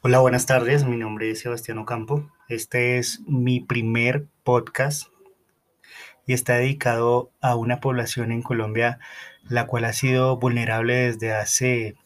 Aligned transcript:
Hola, 0.00 0.20
buenas 0.20 0.46
tardes. 0.46 0.84
Mi 0.84 0.96
nombre 0.96 1.30
es 1.30 1.40
Sebastián 1.40 1.78
Ocampo. 1.78 2.30
Este 2.48 2.98
es 2.98 3.20
mi 3.26 3.60
primer 3.60 4.26
podcast 4.42 5.08
y 6.26 6.32
está 6.32 6.54
dedicado 6.54 7.30
a 7.40 7.56
una 7.56 7.80
población 7.80 8.32
en 8.32 8.42
Colombia 8.42 8.98
la 9.48 9.66
cual 9.66 9.84
ha 9.84 9.92
sido 9.92 10.36
vulnerable 10.36 10.94
desde 10.94 11.32
hace 11.32 11.96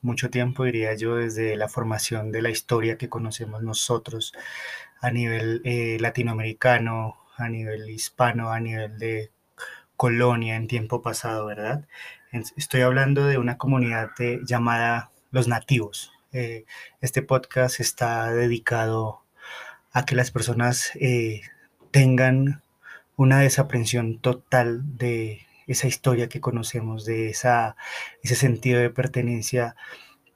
mucho 0.00 0.30
tiempo, 0.30 0.64
diría 0.64 0.94
yo, 0.94 1.16
desde 1.16 1.56
la 1.56 1.68
formación 1.68 2.32
de 2.32 2.42
la 2.42 2.50
historia 2.50 2.96
que 2.96 3.08
conocemos 3.08 3.62
nosotros 3.62 4.32
a 5.00 5.10
nivel 5.10 5.62
eh, 5.64 5.98
latinoamericano, 6.00 7.16
a 7.36 7.48
nivel 7.48 7.88
hispano, 7.90 8.50
a 8.50 8.60
nivel 8.60 8.98
de 8.98 9.30
colonia 9.96 10.56
en 10.56 10.68
tiempo 10.68 11.02
pasado, 11.02 11.46
¿verdad? 11.46 11.86
Estoy 12.56 12.80
hablando 12.80 13.26
de 13.26 13.38
una 13.38 13.58
comunidad 13.58 14.10
llamada 14.44 15.10
los 15.30 15.48
nativos, 15.48 16.12
eh, 16.32 16.64
este 17.02 17.20
podcast 17.20 17.78
está 17.78 18.32
dedicado 18.32 19.22
a 19.92 20.06
que 20.06 20.14
las 20.14 20.30
personas 20.30 20.92
eh, 20.94 21.42
tengan 21.90 22.62
una 23.16 23.40
desaprensión 23.40 24.18
total 24.18 24.96
de 24.96 25.46
esa 25.66 25.88
historia 25.88 26.30
que 26.30 26.40
conocemos, 26.40 27.04
de 27.04 27.28
esa, 27.28 27.76
ese 28.22 28.34
sentido 28.34 28.80
de 28.80 28.88
pertenencia, 28.88 29.76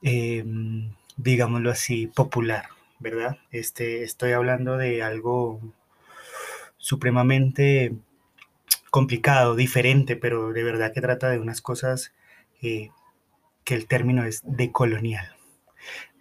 em, 0.03 0.93
digámoslo 1.17 1.71
así, 1.71 2.07
popular, 2.09 2.67
¿verdad? 2.99 3.39
Este, 3.51 4.03
estoy 4.03 4.33
hablando 4.33 4.77
de 4.77 5.03
algo 5.03 5.61
supremamente 6.87 7.97
complicado, 8.91 9.57
diferente, 9.57 10.15
pero 10.15 10.53
de 10.53 10.63
verdad 10.63 10.93
que 10.93 11.01
trata 11.01 11.29
de 11.29 11.41
unas 11.41 11.61
cosas 11.61 12.15
eh, 12.63 12.91
que 13.65 13.75
el 13.75 13.89
término 13.89 14.25
es 14.25 14.43
decolonial. 14.45 15.35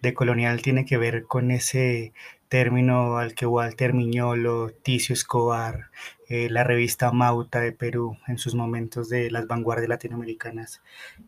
De 0.02 0.12
colonial 0.12 0.62
tiene 0.62 0.84
que 0.84 0.96
ver 0.96 1.22
con 1.22 1.52
ese 1.52 2.12
término 2.48 3.18
al 3.18 3.34
que 3.34 3.46
Walter 3.46 3.94
Miñolo, 3.94 4.70
Ticio 4.70 5.12
Escobar, 5.12 5.90
eh, 6.28 6.50
la 6.50 6.64
revista 6.64 7.12
Mauta 7.12 7.60
de 7.60 7.70
Perú, 7.70 8.18
en 8.26 8.36
sus 8.36 8.56
momentos 8.56 9.08
de 9.08 9.30
las 9.30 9.46
vanguardias 9.46 9.88
latinoamericanas, 9.88 10.82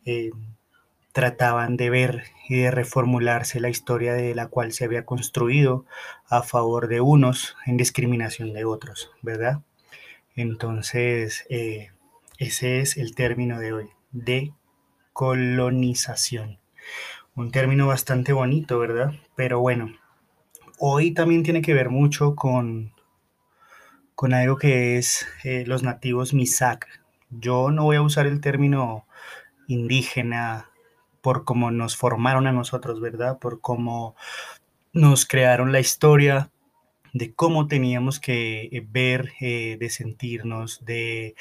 eh, 0.04 0.32
trataban 1.12 1.76
de 1.76 1.90
ver 1.90 2.24
y 2.48 2.58
de 2.58 2.70
reformularse 2.70 3.60
la 3.60 3.68
historia 3.68 4.14
de 4.14 4.34
la 4.34 4.48
cual 4.48 4.72
se 4.72 4.84
había 4.84 5.04
construido 5.04 5.84
a 6.28 6.42
favor 6.42 6.88
de 6.88 7.00
unos 7.00 7.56
en 7.66 7.76
discriminación 7.76 8.52
de 8.52 8.64
otros, 8.64 9.10
¿verdad? 9.22 9.62
Entonces, 10.34 11.46
eh, 11.50 11.90
ese 12.38 12.80
es 12.80 12.96
el 12.96 13.14
término 13.14 13.58
de 13.58 13.72
hoy, 13.72 13.90
de 14.12 14.52
colonización 15.12 16.58
un 17.38 17.52
término 17.52 17.86
bastante 17.86 18.32
bonito, 18.32 18.80
¿verdad? 18.80 19.12
Pero 19.36 19.60
bueno, 19.60 19.94
hoy 20.78 21.12
también 21.12 21.44
tiene 21.44 21.62
que 21.62 21.72
ver 21.72 21.88
mucho 21.88 22.34
con, 22.34 22.92
con 24.16 24.34
algo 24.34 24.56
que 24.56 24.98
es 24.98 25.24
eh, 25.44 25.62
los 25.64 25.84
nativos 25.84 26.34
Misak. 26.34 26.88
Yo 27.30 27.70
no 27.70 27.84
voy 27.84 27.94
a 27.94 28.02
usar 28.02 28.26
el 28.26 28.40
término 28.40 29.06
indígena 29.68 30.68
por 31.28 31.44
cómo 31.44 31.70
nos 31.70 31.94
formaron 31.94 32.46
a 32.46 32.52
nosotros, 32.52 33.02
¿verdad? 33.02 33.38
Por 33.38 33.60
cómo 33.60 34.16
nos 34.94 35.26
crearon 35.26 35.72
la 35.72 35.78
historia 35.78 36.50
de 37.12 37.34
cómo 37.34 37.68
teníamos 37.68 38.18
que 38.18 38.70
eh, 38.72 38.86
ver, 38.88 39.32
eh, 39.38 39.76
de 39.78 39.90
sentirnos, 39.90 40.82
de, 40.86 41.34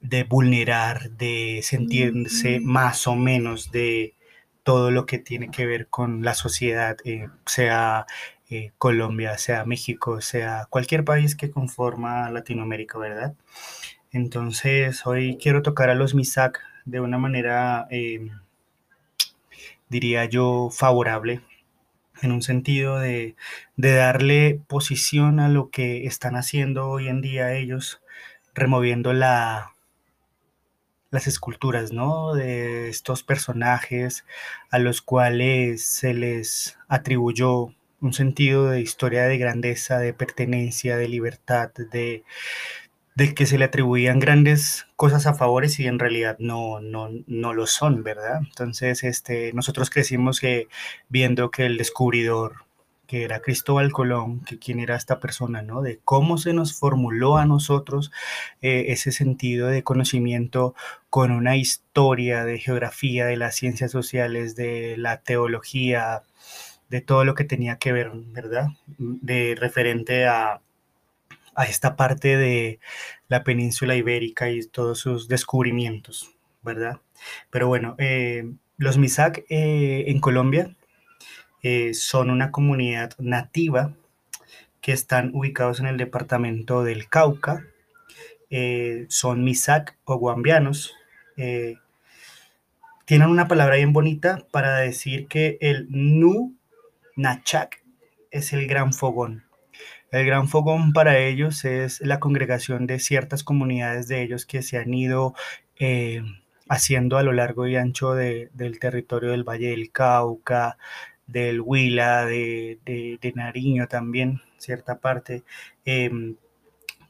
de 0.00 0.24
vulnerar, 0.24 1.12
de 1.12 1.60
sentirse 1.62 2.58
más 2.58 3.06
o 3.06 3.14
menos, 3.14 3.70
de 3.70 4.16
todo 4.64 4.90
lo 4.90 5.06
que 5.06 5.18
tiene 5.18 5.52
que 5.52 5.66
ver 5.66 5.86
con 5.86 6.24
la 6.24 6.34
sociedad, 6.34 6.96
eh, 7.04 7.28
sea 7.46 8.06
eh, 8.50 8.72
Colombia, 8.76 9.38
sea 9.38 9.64
México, 9.64 10.20
sea 10.20 10.66
cualquier 10.68 11.04
país 11.04 11.36
que 11.36 11.52
conforma 11.52 12.28
Latinoamérica, 12.28 12.98
¿verdad? 12.98 13.36
Entonces, 14.10 15.06
hoy 15.06 15.38
quiero 15.40 15.62
tocar 15.62 15.90
a 15.90 15.94
los 15.94 16.16
MISAC 16.16 16.58
de 16.86 16.98
una 16.98 17.18
manera, 17.18 17.86
diría 19.88 20.24
yo, 20.26 20.70
favorable, 20.70 21.42
en 22.22 22.32
un 22.32 22.42
sentido 22.42 22.98
de, 22.98 23.36
de 23.76 23.94
darle 23.94 24.60
posición 24.66 25.40
a 25.40 25.48
lo 25.48 25.70
que 25.70 26.06
están 26.06 26.36
haciendo 26.36 26.88
hoy 26.88 27.08
en 27.08 27.20
día 27.20 27.54
ellos, 27.54 28.02
removiendo 28.54 29.12
la, 29.12 29.74
las 31.10 31.26
esculturas, 31.26 31.92
¿no? 31.92 32.34
De 32.34 32.88
estos 32.88 33.22
personajes 33.22 34.24
a 34.70 34.78
los 34.78 35.02
cuales 35.02 35.84
se 35.84 36.14
les 36.14 36.78
atribuyó 36.88 37.74
un 38.00 38.12
sentido 38.12 38.68
de 38.70 38.80
historia 38.80 39.24
de 39.24 39.38
grandeza, 39.38 39.98
de 39.98 40.12
pertenencia, 40.12 40.96
de 40.96 41.08
libertad, 41.08 41.70
de, 41.92 42.24
de 43.18 43.34
que 43.34 43.46
se 43.46 43.58
le 43.58 43.64
atribuían 43.64 44.20
grandes 44.20 44.86
cosas 44.94 45.26
a 45.26 45.34
favores 45.34 45.80
y 45.80 45.88
en 45.88 45.98
realidad 45.98 46.36
no, 46.38 46.80
no, 46.80 47.10
no 47.26 47.52
lo 47.52 47.66
son, 47.66 48.04
¿verdad? 48.04 48.38
Entonces, 48.46 49.02
este, 49.02 49.52
nosotros 49.54 49.90
crecimos 49.90 50.38
que, 50.38 50.68
viendo 51.08 51.50
que 51.50 51.66
el 51.66 51.78
descubridor, 51.78 52.66
que 53.08 53.24
era 53.24 53.40
Cristóbal 53.40 53.90
Colón, 53.90 54.44
que 54.44 54.60
quién 54.60 54.78
era 54.78 54.94
esta 54.94 55.18
persona, 55.18 55.62
¿no? 55.62 55.82
De 55.82 55.98
cómo 56.04 56.38
se 56.38 56.52
nos 56.52 56.78
formuló 56.78 57.38
a 57.38 57.44
nosotros 57.44 58.12
eh, 58.62 58.84
ese 58.90 59.10
sentido 59.10 59.66
de 59.66 59.82
conocimiento 59.82 60.76
con 61.10 61.32
una 61.32 61.56
historia 61.56 62.44
de 62.44 62.60
geografía, 62.60 63.26
de 63.26 63.36
las 63.36 63.56
ciencias 63.56 63.90
sociales, 63.90 64.54
de 64.54 64.96
la 64.96 65.22
teología, 65.22 66.22
de 66.88 67.00
todo 67.00 67.24
lo 67.24 67.34
que 67.34 67.42
tenía 67.42 67.78
que 67.78 67.90
ver, 67.90 68.12
¿verdad? 68.14 68.68
De 68.86 69.56
referente 69.58 70.28
a, 70.28 70.60
a 71.58 71.64
esta 71.64 71.96
parte 71.96 72.36
de 72.36 72.78
la 73.26 73.42
península 73.42 73.96
ibérica 73.96 74.48
y 74.48 74.64
todos 74.64 75.00
sus 75.00 75.26
descubrimientos, 75.26 76.30
¿verdad? 76.62 77.00
Pero 77.50 77.66
bueno, 77.66 77.96
eh, 77.98 78.48
los 78.76 78.96
MISAC 78.96 79.44
eh, 79.48 80.04
en 80.06 80.20
Colombia 80.20 80.76
eh, 81.64 81.94
son 81.94 82.30
una 82.30 82.52
comunidad 82.52 83.10
nativa 83.18 83.92
que 84.80 84.92
están 84.92 85.32
ubicados 85.34 85.80
en 85.80 85.86
el 85.86 85.96
departamento 85.96 86.84
del 86.84 87.08
Cauca. 87.08 87.66
Son 89.08 89.42
Misak 89.42 89.98
o 90.04 90.16
guambianos. 90.16 90.94
Tienen 93.04 93.28
una 93.28 93.48
palabra 93.48 93.74
bien 93.74 93.92
bonita 93.92 94.46
para 94.52 94.76
decir 94.76 95.26
que 95.26 95.58
el 95.60 95.88
Nu 95.90 96.54
Nachak 97.16 97.82
es 98.30 98.52
el 98.52 98.68
gran 98.68 98.92
fogón. 98.92 99.47
El 100.10 100.24
gran 100.24 100.48
fogón 100.48 100.92
para 100.92 101.18
ellos 101.18 101.64
es 101.64 102.00
la 102.00 102.18
congregación 102.18 102.86
de 102.86 102.98
ciertas 102.98 103.44
comunidades 103.44 104.08
de 104.08 104.22
ellos 104.22 104.46
que 104.46 104.62
se 104.62 104.78
han 104.78 104.94
ido 104.94 105.34
haciendo 106.68 107.18
a 107.18 107.22
lo 107.22 107.32
largo 107.32 107.66
y 107.66 107.76
ancho 107.76 108.14
del 108.14 108.78
territorio 108.80 109.30
del 109.30 109.44
Valle 109.44 109.70
del 109.70 109.90
Cauca, 109.90 110.78
del 111.26 111.60
Huila, 111.60 112.24
de, 112.26 112.78
Nariño 113.34 113.86
también, 113.86 114.40
cierta 114.56 114.98
parte, 114.98 115.44
em, 115.84 116.36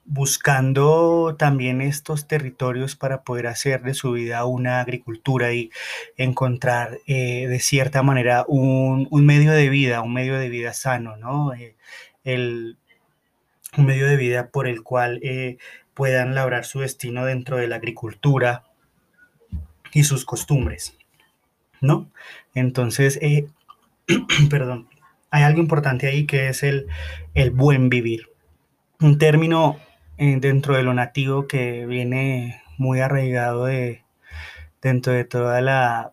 buscando 0.04 1.36
también 1.38 1.80
estos 1.82 2.26
territorios 2.26 2.96
para 2.96 3.22
poder 3.22 3.46
hacer 3.46 3.82
de 3.82 3.94
su 3.94 4.12
vida 4.12 4.44
una 4.46 4.80
agricultura 4.80 5.52
y 5.52 5.70
encontrar 6.16 6.98
eh, 7.06 7.46
de 7.46 7.60
cierta 7.60 8.02
manera 8.02 8.44
un, 8.48 9.08
medio 9.12 9.52
de 9.52 9.68
vida, 9.68 10.02
un 10.02 10.14
medio 10.14 10.38
de 10.38 10.48
vida 10.48 10.72
sano, 10.72 11.16
¿no? 11.16 11.52
Eh, 11.54 11.76
un 13.76 13.86
medio 13.86 14.06
de 14.06 14.16
vida 14.16 14.50
por 14.50 14.66
el 14.66 14.82
cual 14.82 15.20
eh, 15.22 15.58
puedan 15.94 16.34
labrar 16.34 16.64
su 16.64 16.80
destino 16.80 17.24
dentro 17.24 17.56
de 17.56 17.68
la 17.68 17.76
agricultura 17.76 18.64
y 19.92 20.04
sus 20.04 20.24
costumbres, 20.24 20.96
¿no? 21.80 22.10
Entonces, 22.54 23.18
perdón, 24.50 24.88
hay 25.30 25.42
algo 25.42 25.60
importante 25.60 26.06
ahí 26.06 26.26
que 26.26 26.48
es 26.48 26.62
el, 26.62 26.86
buen 27.52 27.88
vivir. 27.88 28.30
Un 29.00 29.18
término 29.18 29.78
eh, 30.16 30.38
dentro 30.40 30.76
de 30.76 30.82
lo 30.82 30.94
nativo 30.94 31.46
que 31.46 31.86
viene 31.86 32.62
muy 32.78 33.00
arraigado 33.00 33.66
de, 33.66 34.02
dentro 34.80 35.12
de 35.12 35.24
toda 35.24 35.60
la 35.60 36.12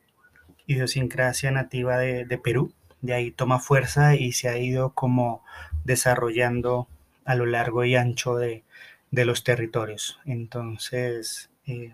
idiosincrasia 0.68 1.51
nativa 1.51 1.98
de, 1.98 2.40
Perú. 2.44 2.74
De 3.01 3.13
ahí 3.13 3.31
toma 3.31 3.60
fuerza 3.60 4.16
y 4.16 4.31
se 4.31 4.50
ha 4.50 4.58
ido 4.58 4.94
como 4.94 5.44
desarrollando 5.84 6.88
a 7.25 7.36
lo 7.36 7.45
largo 7.45 7.83
y 7.83 7.95
ancho 7.95 8.36
de, 8.36 8.63
los 9.12 9.44
territorios. 9.44 10.19
Entonces, 10.25 11.50
eh, 11.68 11.94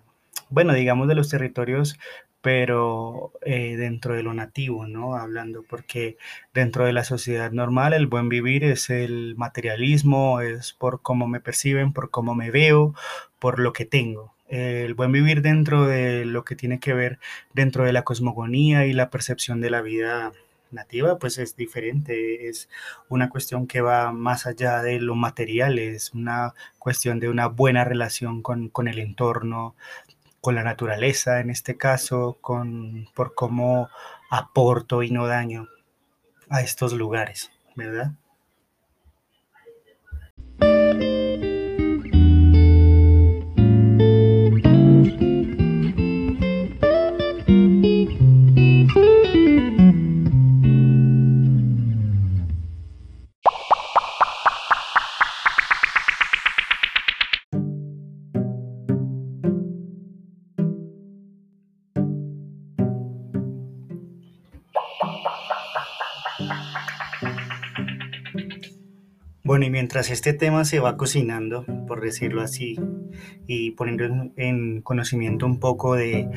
bueno, 0.49 0.73
digamos 0.73 1.07
de 1.07 1.15
los 1.15 1.29
territorios 1.29 1.97
pero 2.41 3.31
eh, 3.43 3.75
dentro 3.77 4.15
de 4.15 4.23
lo 4.23 4.33
nativo, 4.33 4.87
¿no? 4.87 5.15
Hablando, 5.15 5.63
porque 5.63 6.17
dentro 6.53 6.85
de 6.85 6.93
la 6.93 7.03
sociedad 7.03 7.51
normal 7.51 7.93
el 7.93 8.07
buen 8.07 8.29
vivir 8.29 8.63
es 8.63 8.89
el 8.89 9.35
materialismo, 9.37 10.41
es 10.41 10.73
por 10.73 11.01
cómo 11.01 11.27
me 11.27 11.39
perciben, 11.39 11.93
por 11.93 12.09
cómo 12.09 12.35
me 12.35 12.51
veo, 12.51 12.95
por 13.39 13.59
lo 13.59 13.73
que 13.73 13.85
tengo. 13.85 14.33
El 14.47 14.95
buen 14.95 15.11
vivir 15.11 15.41
dentro 15.41 15.85
de 15.85 16.25
lo 16.25 16.43
que 16.43 16.55
tiene 16.55 16.79
que 16.79 16.93
ver 16.93 17.19
dentro 17.53 17.85
de 17.85 17.93
la 17.93 18.03
cosmogonía 18.03 18.85
y 18.85 18.93
la 18.93 19.09
percepción 19.09 19.61
de 19.61 19.69
la 19.69 19.81
vida 19.81 20.33
nativa, 20.71 21.17
pues 21.19 21.37
es 21.37 21.55
diferente, 21.55 22.47
es 22.47 22.69
una 23.09 23.29
cuestión 23.29 23.67
que 23.67 23.81
va 23.81 24.11
más 24.11 24.45
allá 24.45 24.81
de 24.81 24.99
lo 24.99 25.15
material, 25.15 25.79
es 25.79 26.13
una 26.13 26.53
cuestión 26.79 27.19
de 27.19 27.29
una 27.29 27.47
buena 27.47 27.83
relación 27.83 28.41
con, 28.41 28.69
con 28.69 28.87
el 28.87 28.99
entorno, 28.99 29.75
con 30.41 30.55
la 30.55 30.63
naturaleza 30.63 31.39
en 31.39 31.49
este 31.49 31.77
caso, 31.77 32.37
con, 32.41 33.07
por 33.13 33.35
cómo 33.35 33.89
aporto 34.29 35.03
y 35.03 35.11
no 35.11 35.27
daño 35.27 35.67
a 36.49 36.61
estos 36.61 36.93
lugares, 36.93 37.51
¿verdad? 37.75 38.11
Bueno, 69.61 69.75
y 69.75 69.77
mientras 69.77 70.09
este 70.09 70.33
tema 70.33 70.65
se 70.65 70.79
va 70.79 70.97
cocinando, 70.97 71.67
por 71.85 72.01
decirlo 72.01 72.41
así, 72.41 72.79
y 73.45 73.69
poniendo 73.69 74.31
en, 74.35 74.81
conocimiento 74.81 75.45
un 75.45 75.59
poco 75.59 75.93
de 75.93 76.27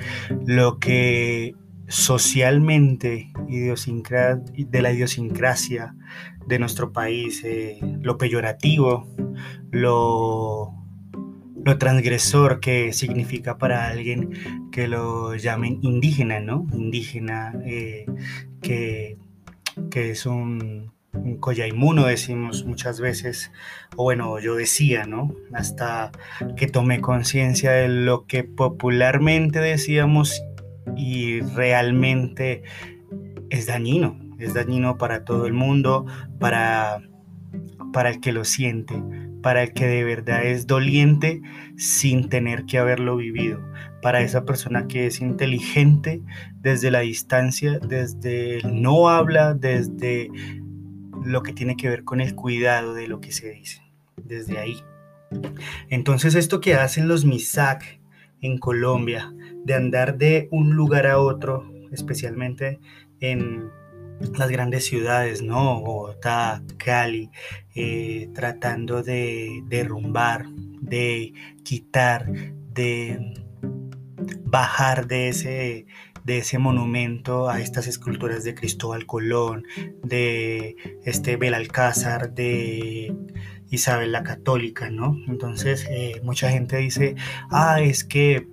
lo 0.45 0.79
que 0.79 1.55
socialmente 1.89 3.33
de 3.49 4.83
la 4.83 4.93
idiosincrasia 4.93 5.97
de 6.47 6.59
nuestro 6.59 6.93
país, 6.93 7.43
eh, 7.45 7.79
lo 8.03 8.19
peyorativo, 8.19 9.09
lo, 9.71 10.75
lo 11.65 11.79
transgresor 11.79 12.61
que 12.61 12.93
significa 12.93 13.57
para 13.57 13.87
alguien 13.87 14.69
que 14.71 14.87
lo 14.87 15.35
llamen 15.35 15.79
indígena, 15.81 16.41
¿no? 16.41 16.67
Indígena, 16.75 17.55
eh, 17.65 18.05
que, 18.61 19.17
que 19.91 20.11
es 20.11 20.27
un 20.27 20.94
un 21.15 21.37
Coyaimuno 21.39 22.07
decimos 22.07 22.65
muchas 22.65 23.01
veces, 23.01 23.53
o 23.97 24.05
bueno, 24.05 24.39
yo 24.41 24.55
decía, 24.55 25.07
¿no? 25.07 25.35
Hasta 25.53 26.11
que 26.57 26.67
tomé 26.67 27.01
conciencia 27.01 27.71
de 27.73 27.89
lo 27.89 28.27
que 28.27 28.45
popularmente 28.45 29.61
decíamos 29.61 30.43
y 30.97 31.41
realmente 31.41 32.63
es 33.51 33.67
dañino, 33.67 34.19
es 34.39 34.55
dañino 34.55 34.99
para 34.99 35.25
todo 35.25 35.47
el 35.47 35.53
mundo, 35.53 36.07
para, 36.39 37.01
para 37.93 38.11
el 38.11 38.21
que 38.21 38.33
lo 38.33 38.45
siente, 38.45 38.95
para 39.43 39.63
el 39.63 39.73
que 39.73 39.87
de 39.87 40.05
verdad 40.05 40.45
es 40.45 40.67
doliente 40.67 41.41
sin 41.77 42.29
tener 42.29 42.65
que 42.65 42.79
haberlo 42.79 43.17
vivido, 43.17 43.61
para 44.03 44.21
esa 44.23 44.45
persona 44.45 44.87
que 44.87 45.07
es 45.07 45.21
inteligente 45.21 46.23
desde 46.61 46.91
la 46.91 47.01
distancia, 47.01 47.79
desde 47.79 48.57
el 48.57 48.83
no 48.83 49.09
habla, 49.09 49.55
desde 49.55 50.31
lo 51.25 51.43
que 51.43 51.53
tiene 51.53 51.77
que 51.77 51.89
ver 51.89 52.05
con 52.05 52.21
el 52.21 52.35
cuidado 52.35 52.95
de 52.95 53.09
lo 53.09 53.21
que 53.21 53.33
se 53.33 53.51
dice, 53.51 53.83
desde 54.17 54.59
ahí. 54.59 54.83
Entonces 55.89 56.35
esto 56.35 56.61
que 56.61 56.75
hacen 56.75 57.09
los 57.09 57.25
MISAC 57.25 58.01
en 58.41 58.59
Colombia, 58.59 59.33
de 59.65 59.75
andar 59.75 60.19
de 60.19 60.49
un 60.51 60.75
lugar 60.75 61.07
a 61.07 61.19
otro, 61.19 61.73
especialmente 61.93 62.79
en 63.21 63.71
las 64.37 64.51
grandes 64.51 64.85
ciudades, 64.85 65.43
¿no? 65.43 65.81
Bogotá, 65.81 66.63
Cali, 66.77 67.31
eh, 67.75 68.29
tratando 68.35 69.03
de 69.03 69.63
derrumbar, 69.67 70.47
de 70.81 71.33
quitar, 71.65 72.31
de 72.73 73.35
bajar 74.45 75.07
de 75.07 75.29
ese 75.29 75.87
de 76.25 76.39
ese 76.39 76.59
monumento 76.59 77.49
a 77.49 77.61
estas 77.61 77.87
esculturas 77.87 78.45
de 78.45 78.55
Cristóbal 78.55 79.07
Colón, 79.07 79.65
de 80.03 80.77
este 81.05 81.37
Belalcázar, 81.37 82.35
de 82.35 83.15
Isabel 83.71 84.13
la 84.13 84.23
Católica, 84.23 84.91
¿no? 84.91 85.17
Entonces 85.29 85.87
eh, 85.91 86.21
mucha 86.25 86.51
gente 86.51 86.79
dice, 86.79 87.15
ah, 87.51 87.81
es 87.81 88.05
que 88.05 88.49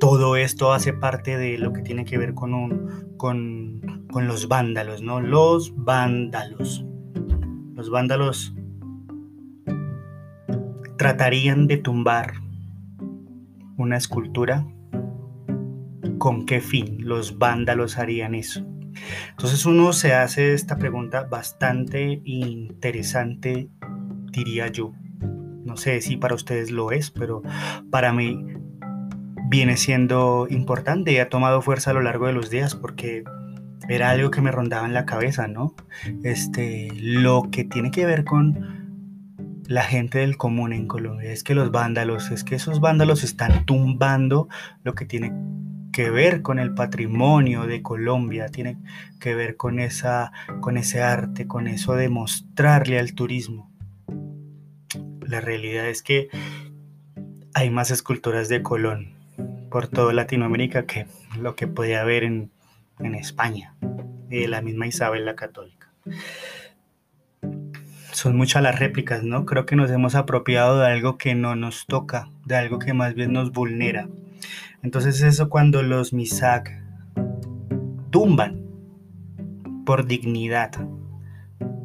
todo 0.00 0.36
esto 0.36 0.72
hace 0.72 0.92
parte 0.92 1.38
de 1.38 1.58
lo 1.58 1.72
que 1.72 1.82
tiene 1.82 2.04
que 2.04 2.18
ver 2.18 2.34
con, 2.34 2.54
un, 2.54 3.14
con, 3.16 4.06
con 4.10 4.26
los 4.26 4.48
vándalos, 4.48 5.02
¿no? 5.02 5.20
Los 5.20 5.72
vándalos. 5.76 6.84
Los 7.74 7.90
vándalos 7.90 8.54
tratarían 10.96 11.68
de 11.68 11.76
tumbar 11.76 12.34
una 13.76 13.96
escultura 13.96 14.66
¿Con 16.18 16.46
qué 16.46 16.60
fin 16.60 16.98
los 17.00 17.38
vándalos 17.38 17.98
harían 17.98 18.34
eso? 18.34 18.64
Entonces 19.30 19.64
uno 19.66 19.92
se 19.92 20.14
hace 20.14 20.54
esta 20.54 20.76
pregunta 20.76 21.24
bastante 21.24 22.20
interesante, 22.24 23.68
diría 24.32 24.68
yo. 24.68 24.92
No 25.64 25.76
sé 25.76 26.00
si 26.00 26.16
para 26.16 26.34
ustedes 26.34 26.70
lo 26.70 26.92
es, 26.92 27.10
pero 27.10 27.42
para 27.90 28.12
mí 28.12 28.44
viene 29.48 29.76
siendo 29.76 30.46
importante 30.50 31.12
y 31.12 31.18
ha 31.18 31.28
tomado 31.28 31.62
fuerza 31.62 31.90
a 31.90 31.94
lo 31.94 32.02
largo 32.02 32.26
de 32.26 32.32
los 32.32 32.50
días 32.50 32.74
porque 32.74 33.24
era 33.88 34.10
algo 34.10 34.30
que 34.30 34.42
me 34.42 34.50
rondaba 34.50 34.86
en 34.86 34.92
la 34.92 35.06
cabeza, 35.06 35.48
¿no? 35.48 35.74
Este, 36.22 36.88
lo 36.94 37.48
que 37.50 37.64
tiene 37.64 37.90
que 37.90 38.06
ver 38.06 38.24
con 38.24 38.88
la 39.66 39.82
gente 39.82 40.18
del 40.18 40.36
común 40.36 40.72
en 40.72 40.86
Colombia 40.86 41.30
es 41.30 41.44
que 41.44 41.54
los 41.54 41.70
vándalos, 41.70 42.30
es 42.30 42.44
que 42.44 42.54
esos 42.54 42.80
vándalos 42.80 43.22
están 43.24 43.66
tumbando 43.66 44.48
lo 44.82 44.94
que 44.94 45.04
tiene 45.04 45.32
que 45.98 46.10
ver 46.10 46.42
con 46.42 46.60
el 46.60 46.74
patrimonio 46.74 47.66
de 47.66 47.82
Colombia, 47.82 48.50
tiene 48.50 48.76
que 49.18 49.34
ver 49.34 49.56
con, 49.56 49.80
esa, 49.80 50.30
con 50.60 50.76
ese 50.76 51.02
arte, 51.02 51.48
con 51.48 51.66
eso 51.66 51.96
de 51.96 52.08
mostrarle 52.08 53.00
al 53.00 53.14
turismo. 53.14 53.68
La 55.26 55.40
realidad 55.40 55.88
es 55.88 56.04
que 56.04 56.28
hay 57.52 57.70
más 57.70 57.90
esculturas 57.90 58.48
de 58.48 58.62
Colón 58.62 59.14
por 59.72 59.88
toda 59.88 60.12
Latinoamérica 60.12 60.86
que 60.86 61.08
lo 61.36 61.56
que 61.56 61.66
puede 61.66 61.96
haber 61.96 62.22
en, 62.22 62.52
en 63.00 63.16
España, 63.16 63.74
de 64.28 64.46
la 64.46 64.62
misma 64.62 64.86
Isabel 64.86 65.24
la 65.24 65.34
Católica. 65.34 65.90
Son 68.12 68.36
muchas 68.36 68.62
las 68.62 68.78
réplicas, 68.78 69.24
¿no? 69.24 69.44
Creo 69.46 69.66
que 69.66 69.74
nos 69.74 69.90
hemos 69.90 70.14
apropiado 70.14 70.78
de 70.78 70.86
algo 70.86 71.18
que 71.18 71.34
no 71.34 71.56
nos 71.56 71.86
toca, 71.86 72.28
de 72.44 72.54
algo 72.54 72.78
que 72.78 72.92
más 72.92 73.14
bien 73.16 73.32
nos 73.32 73.50
vulnera. 73.50 74.06
Entonces 74.82 75.20
eso 75.22 75.48
cuando 75.48 75.82
los 75.82 76.12
Misak 76.12 76.82
tumban 78.10 78.62
por 79.84 80.06
dignidad, 80.06 80.70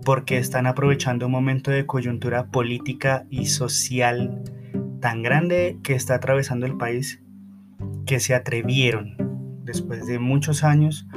porque 0.05 0.37
están 0.37 0.67
aprovechando 0.67 1.25
un 1.27 1.31
momento 1.31 1.71
de 1.71 1.85
coyuntura 1.85 2.47
política 2.47 3.25
y 3.29 3.45
social 3.45 4.41
tan 4.99 5.23
grande 5.23 5.79
que 5.83 5.95
está 5.95 6.15
atravesando 6.15 6.65
el 6.65 6.77
país, 6.77 7.21
que 8.05 8.19
se 8.19 8.35
atrevieron, 8.35 9.15
después 9.63 10.05
de 10.05 10.19
muchos 10.19 10.63
años, 10.63 11.07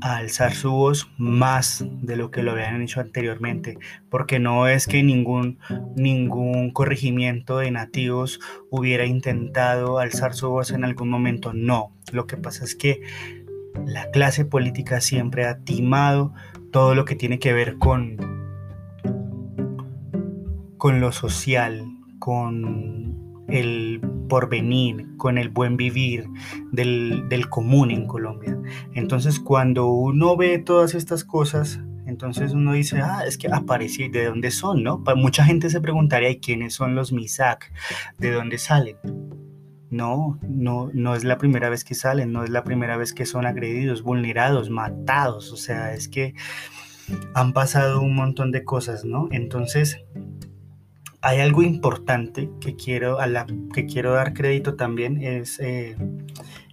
alzar 0.00 0.54
su 0.54 0.70
voz 0.70 1.10
más 1.18 1.84
de 1.88 2.16
lo 2.16 2.30
que 2.30 2.42
lo 2.42 2.52
habían 2.52 2.82
hecho 2.82 3.00
anteriormente, 3.00 3.78
porque 4.08 4.38
no 4.38 4.66
es 4.66 4.86
que 4.86 5.02
ningún, 5.02 5.58
ningún 5.96 6.70
corregimiento 6.70 7.58
de 7.58 7.70
nativos 7.70 8.40
hubiera 8.70 9.06
intentado 9.06 9.98
alzar 9.98 10.34
su 10.34 10.50
voz 10.50 10.70
en 10.70 10.84
algún 10.84 11.08
momento, 11.08 11.52
no, 11.52 11.92
lo 12.12 12.26
que 12.26 12.36
pasa 12.36 12.64
es 12.64 12.74
que 12.74 13.02
la 13.86 14.10
clase 14.10 14.44
política 14.44 15.00
siempre 15.00 15.46
ha 15.46 15.58
timado 15.58 16.32
todo 16.72 16.94
lo 16.94 17.04
que 17.04 17.16
tiene 17.16 17.38
que 17.38 17.52
ver 17.52 17.76
con, 17.78 18.16
con 20.76 21.00
lo 21.00 21.12
social, 21.12 21.84
con 22.18 23.44
el 23.48 24.00
porvenir, 24.30 25.06
con 25.18 25.36
el 25.36 25.50
buen 25.50 25.76
vivir 25.76 26.26
del, 26.72 27.46
común 27.50 27.90
en 27.90 28.06
Colombia. 28.06 28.58
Entonces 28.94 29.38
cuando 29.38 29.88
uno 29.88 30.36
ve 30.38 30.58
todas 30.58 30.94
estas 30.94 31.24
cosas, 31.24 31.80
entonces 32.06 32.52
uno 32.52 32.72
dice, 32.72 33.02
ah, 33.02 33.24
es 33.26 33.36
que 33.36 33.48
aparece, 33.48 34.08
¿de 34.08 34.24
dónde 34.24 34.50
son? 34.50 34.82
¿no? 34.82 35.04
Mucha 35.16 35.44
gente 35.44 35.68
se 35.68 35.82
preguntaría, 35.82 36.30
¿y 36.30 36.40
quiénes 36.40 36.72
son 36.72 36.94
los 36.94 37.12
MISAC? 37.12 37.70
¿De 38.18 38.30
dónde 38.30 38.56
salen? 38.56 38.96
No, 39.90 40.38
no, 40.48 40.90
no 40.94 41.16
es 41.16 41.24
la 41.24 41.36
primera 41.36 41.68
vez 41.68 41.84
que 41.84 41.96
salen, 41.96 42.32
no 42.32 42.44
es 42.44 42.50
la 42.50 42.62
primera 42.62 42.96
vez 42.96 43.12
que 43.12 43.26
son 43.26 43.44
agredidos, 43.44 44.02
vulnerados, 44.02 44.70
matados. 44.70 45.52
O 45.52 45.56
sea, 45.56 45.92
es 45.92 46.08
que 46.08 46.34
han 47.34 47.52
pasado 47.52 48.00
un 48.00 48.14
montón 48.14 48.52
de 48.52 48.64
cosas, 48.64 49.04
¿no? 49.04 49.28
Entonces, 49.32 49.98
hay 51.22 51.40
algo 51.40 51.62
importante 51.62 52.50
que 52.60 52.76
quiero, 52.76 53.20
a 53.20 53.26
la, 53.26 53.46
que 53.74 53.86
quiero 53.86 54.12
dar 54.12 54.32
crédito 54.32 54.74
también, 54.74 55.22
es, 55.22 55.58
eh, 55.60 55.96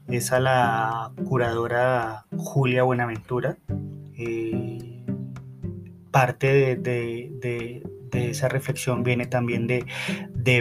es 0.08 0.32
a 0.32 0.40
la 0.40 1.12
curadora 1.26 2.26
Julia 2.38 2.84
Buenaventura. 2.84 3.58
Eh, 4.18 5.04
parte 6.12 6.76
de, 6.78 7.84
esa 8.14 8.48
reflexión 8.48 9.04
viene 9.04 9.28
también 9.28 9.68
de, 9.68 9.86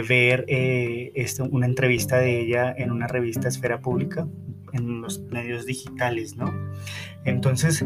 ver 0.07 0.45
eh, 0.47 1.25
una 1.49 1.65
entrevista 1.65 2.17
de 2.17 2.41
ella 2.41 2.71
en 2.77 2.91
una 2.91 3.07
revista 3.07 3.47
Esfera 3.47 3.79
Pública, 3.79 4.27
en 4.73 5.01
los 5.01 5.21
medios 5.31 5.65
digitales, 5.65 6.35
¿no? 6.35 6.53
Entonces, 7.23 7.85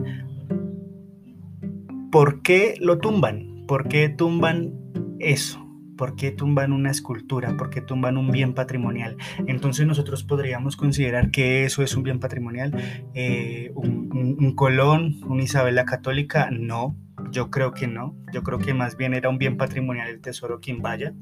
¿por 2.12 2.41
qué 2.41 2.75
lo 2.79 2.98
tumban? 2.98 3.65
¿Por 3.67 3.88
qué 3.88 4.10
tumban 4.10 4.74
eso? 5.20 5.70
¿Por 5.98 6.15
qué 6.15 6.31
tumban 6.31 6.74
una 6.74 6.91
escultura? 6.91 7.55
¿Por 7.57 7.69
qué 7.69 7.81
tumban 7.81 8.17
un 8.17 8.31
bien 8.31 8.53
patrimonial? 8.53 9.17
Entonces 9.48 9.86
nosotros 9.86 10.24
podríamos 10.24 10.75
considerar 10.75 11.31
que 11.31 11.65
eso 11.65 11.83
es 11.83 11.95
un 11.95 12.03
bien 12.03 12.19
patrimonial. 12.19 12.74
Eh, 13.13 13.71
un, 13.75 14.55
Colón, 14.55 15.19
una 15.27 15.43
Isabel 15.43 15.79
Católica, 15.86 16.50
no. 16.51 16.95
Yo 17.31 17.50
creo 17.50 17.71
que 17.71 17.88
no. 17.88 18.15
Yo 18.33 18.43
creo 18.43 18.60
que 18.60 18.74
más 18.74 18.98
bien 18.98 19.13
era 19.13 19.29
un 19.29 19.38
bien 19.38 19.57
patrimonial 19.57 20.10
el 20.10 20.21
tesoro 20.21 20.60
Quimbaya, 20.60 21.13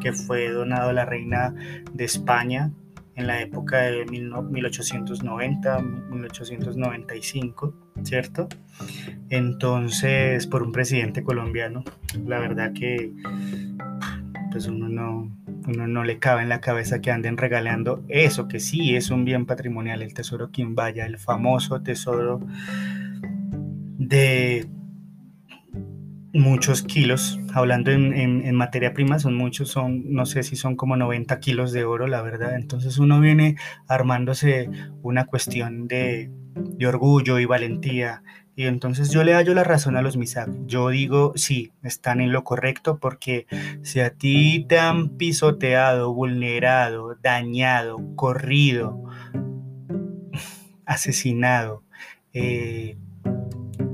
que 0.00 0.12
fue 0.12 0.50
donado 0.50 0.90
a 0.90 0.92
la 0.92 1.04
reina 1.04 1.54
de 1.92 2.04
España 2.04 2.72
en 3.20 3.26
la 3.26 3.40
época 3.42 3.82
de 3.82 4.06
1890, 4.06 5.78
1895, 6.10 7.74
¿cierto? 8.02 8.48
Entonces, 9.28 10.46
por 10.46 10.62
un 10.62 10.72
presidente 10.72 11.22
colombiano, 11.22 11.84
la 12.26 12.38
verdad 12.38 12.72
que 12.72 13.12
pues 14.50 14.66
uno 14.66 14.88
no, 14.88 15.30
uno 15.66 15.86
no 15.86 16.04
le 16.04 16.18
cabe 16.18 16.42
en 16.42 16.48
la 16.48 16.60
cabeza 16.60 17.00
que 17.00 17.10
anden 17.10 17.36
regalando 17.36 18.04
eso, 18.08 18.48
que 18.48 18.60
sí 18.60 18.96
es 18.96 19.10
un 19.10 19.24
bien 19.24 19.46
patrimonial, 19.46 20.02
el 20.02 20.14
tesoro 20.14 20.50
Quimbaya, 20.50 21.06
el 21.06 21.18
famoso 21.18 21.82
tesoro 21.82 22.40
de 23.98 24.68
muchos 26.32 26.82
kilos, 26.82 27.40
hablando 27.54 27.90
en, 27.90 28.54
materia 28.54 28.92
prima, 28.92 29.18
son 29.18 29.34
muchos, 29.34 29.70
son, 29.70 30.12
no 30.12 30.26
sé 30.26 30.42
si 30.42 30.56
son 30.56 30.76
como 30.76 30.96
90 30.96 31.40
kilos 31.40 31.72
de 31.72 31.84
oro, 31.84 32.06
la 32.06 32.22
verdad. 32.22 32.56
Entonces 32.56 32.98
uno 32.98 33.20
viene 33.20 33.56
armándose 33.88 34.70
una 35.02 35.26
cuestión 35.26 35.88
de, 35.88 36.30
de 36.54 36.86
orgullo 36.86 37.38
y 37.38 37.46
valentía 37.46 38.22
y 38.60 38.66
entonces 38.66 39.08
yo 39.08 39.24
le 39.24 39.32
hallo 39.32 39.54
la 39.54 39.64
razón 39.64 39.96
a 39.96 40.02
los 40.02 40.18
MISAC. 40.18 40.50
Yo 40.66 40.90
digo, 40.90 41.32
sí, 41.34 41.72
están 41.82 42.20
en 42.20 42.30
lo 42.30 42.44
correcto 42.44 42.98
porque 42.98 43.46
si 43.80 44.00
a 44.00 44.10
ti 44.10 44.66
te 44.68 44.78
han 44.78 45.16
pisoteado, 45.16 46.12
vulnerado, 46.12 47.14
dañado, 47.14 47.96
corrido, 48.16 49.02
asesinado, 50.84 51.84
eh, 52.34 52.98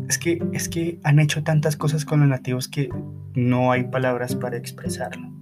es, 0.09 0.19
que, 0.19 0.43
es 0.53 0.69
que 0.69 0.99
han 1.05 1.21
hecho 1.21 1.45
tantas 1.45 1.77
cosas 1.77 2.05
con 2.05 2.19
los 2.19 2.29
nativos 2.29 2.67
que 2.67 2.89
no 3.35 3.71
hay 3.71 3.85
palabras 3.85 4.35
para 4.35 4.57
expresarlo. 4.57 5.33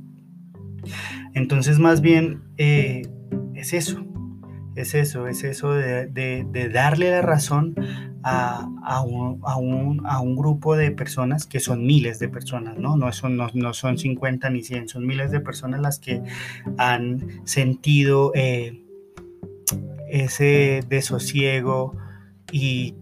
Entonces 1.33 1.78
más 1.78 2.02
bien 2.02 2.43
eh, 2.59 3.09
es 3.54 3.73
eso, 3.73 4.04
es 4.76 4.95
eso, 4.95 5.28
es 5.28 5.45
eso 5.45 5.73
de, 5.73 6.69
darle 6.71 7.11
la 7.11 7.23
razón 7.23 7.75
a, 8.25 9.02
un, 9.02 10.37
grupo 10.37 10.76
de 10.76 10.90
personas 10.90 11.47
que 11.47 11.61
son 11.61 11.87
miles 11.87 12.19
de 12.19 12.28
personas, 12.28 12.78
¿no? 12.78 12.97
No 12.97 13.12
son, 13.12 13.37
no, 13.37 13.75
son 13.75 13.99
50 13.99 14.50
ni 14.50 14.62
100, 14.62 14.88
son 14.88 15.07
miles 15.07 15.31
de 15.31 15.40
personas 15.40 15.81
las 15.81 15.99
que 15.99 16.23
han 16.78 17.47
sentido 17.47 18.33
eh, 18.35 18.83
ese 20.11 20.83
desosiego 20.88 21.97
y 22.50 22.95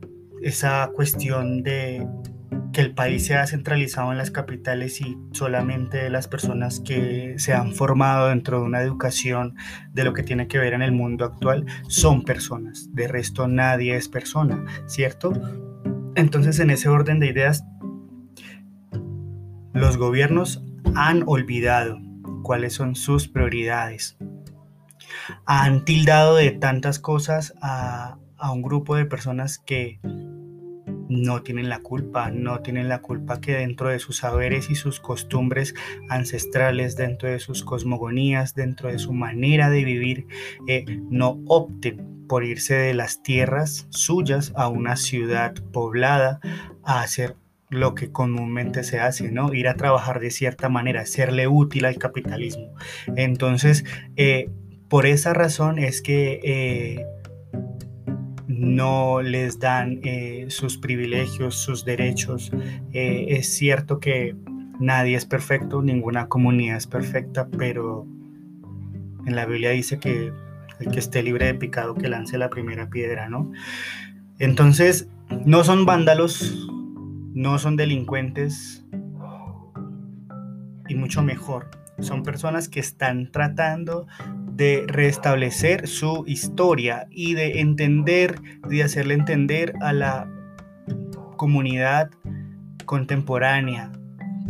esa 0.42 0.90
cuestión 0.94 1.62
de, 1.62 2.06
que 2.72 2.80
el 2.80 2.94
país 2.94 3.26
se 3.26 3.34
ha 3.34 3.46
centralizado 3.46 4.12
en 4.12 4.18
las 4.18 4.30
capitales 4.30 5.00
y 5.00 5.16
solamente 5.32 6.08
las 6.10 6.26
personas 6.26 6.80
que 6.80 7.34
se 7.38 7.52
han 7.52 7.74
formado 7.74 8.28
dentro 8.28 8.60
de 8.60 8.66
una 8.66 8.80
educación 8.80 9.56
de 9.92 10.04
lo 10.04 10.14
que 10.14 10.22
tiene 10.22 10.48
que 10.48 10.58
ver 10.58 10.72
en 10.72 10.82
el 10.82 10.92
mundo 10.92 11.24
actual 11.24 11.66
son 11.88 12.22
personas. 12.22 12.88
De 12.92 13.08
resto 13.08 13.46
nadie 13.46 13.96
es 13.96 14.08
persona, 14.08 14.64
¿cierto? 14.86 15.32
Entonces 16.14 16.58
en 16.60 16.70
ese 16.70 16.88
orden 16.88 17.20
de 17.20 17.28
ideas, 17.28 17.64
los 19.72 19.96
gobiernos 19.96 20.64
han 20.94 21.24
olvidado 21.26 21.98
cuáles 22.42 22.74
son 22.74 22.96
sus 22.96 23.28
prioridades. 23.28 24.16
Han 25.46 25.84
tildado 25.84 26.36
de 26.36 26.50
tantas 26.52 26.98
cosas 26.98 27.54
a, 27.62 28.18
a 28.38 28.52
un 28.52 28.62
grupo 28.62 28.96
de 28.96 29.06
personas 29.06 29.58
que 29.58 30.00
no 31.12 31.42
tienen 31.42 31.68
la 31.68 31.80
culpa, 31.80 32.30
no 32.30 32.60
tienen 32.60 32.88
la 32.88 33.02
culpa 33.02 33.40
que 33.40 33.54
dentro 33.54 33.88
de 33.88 33.98
sus 33.98 34.18
saberes 34.18 34.70
y 34.70 34.74
sus 34.74 34.98
costumbres 35.00 35.74
ancestrales, 36.08 36.96
dentro 36.96 37.28
de 37.28 37.38
sus 37.38 37.62
cosmogonías, 37.62 38.54
dentro 38.54 38.90
de 38.90 38.98
su 38.98 39.12
manera 39.12 39.68
de 39.70 39.84
vivir, 39.84 40.26
eh, 40.68 40.84
no 41.10 41.40
opten 41.46 42.26
por 42.28 42.44
irse 42.44 42.74
de 42.74 42.94
las 42.94 43.22
tierras 43.22 43.86
suyas 43.90 44.52
a 44.56 44.68
una 44.68 44.96
ciudad 44.96 45.54
poblada 45.72 46.40
a 46.82 47.02
hacer 47.02 47.36
lo 47.68 47.94
que 47.94 48.12
comúnmente 48.12 48.84
se 48.84 49.00
hace, 49.00 49.30
¿no? 49.30 49.52
Ir 49.54 49.68
a 49.68 49.76
trabajar 49.76 50.20
de 50.20 50.30
cierta 50.30 50.68
manera, 50.68 51.06
serle 51.06 51.48
útil 51.48 51.86
al 51.86 51.98
capitalismo. 51.98 52.74
Entonces, 53.16 53.84
eh, 54.16 54.50
por 54.88 55.06
esa 55.06 55.32
razón 55.32 55.78
es 55.78 56.02
que 56.02 56.40
eh, 56.44 57.06
no 58.62 59.22
les 59.22 59.58
dan 59.58 59.98
eh, 60.04 60.46
sus 60.48 60.78
privilegios, 60.78 61.56
sus 61.56 61.84
derechos. 61.84 62.52
Eh, 62.92 63.26
es 63.30 63.52
cierto 63.52 63.98
que 63.98 64.36
nadie 64.78 65.16
es 65.16 65.26
perfecto, 65.26 65.82
ninguna 65.82 66.28
comunidad 66.28 66.76
es 66.76 66.86
perfecta, 66.86 67.48
pero 67.58 68.06
en 69.26 69.34
la 69.34 69.46
Biblia 69.46 69.70
dice 69.70 69.98
que 69.98 70.32
el 70.78 70.92
que 70.92 71.00
esté 71.00 71.24
libre 71.24 71.46
de 71.46 71.54
pecado 71.54 71.96
que 71.96 72.08
lance 72.08 72.38
la 72.38 72.50
primera 72.50 72.88
piedra, 72.88 73.28
¿no? 73.28 73.50
Entonces, 74.38 75.08
no 75.44 75.64
son 75.64 75.84
vándalos, 75.84 76.68
no 77.34 77.58
son 77.58 77.76
delincuentes 77.76 78.84
y 80.88 80.94
mucho 80.94 81.22
mejor. 81.22 81.68
Son 81.98 82.22
personas 82.22 82.68
que 82.68 82.78
están 82.78 83.32
tratando 83.32 84.06
de 84.54 84.84
restablecer 84.86 85.88
su 85.88 86.24
historia 86.26 87.06
y 87.10 87.34
de 87.34 87.60
entender, 87.60 88.40
de 88.68 88.82
hacerle 88.82 89.14
entender 89.14 89.74
a 89.80 89.92
la 89.92 90.28
comunidad 91.36 92.10
contemporánea 92.84 93.92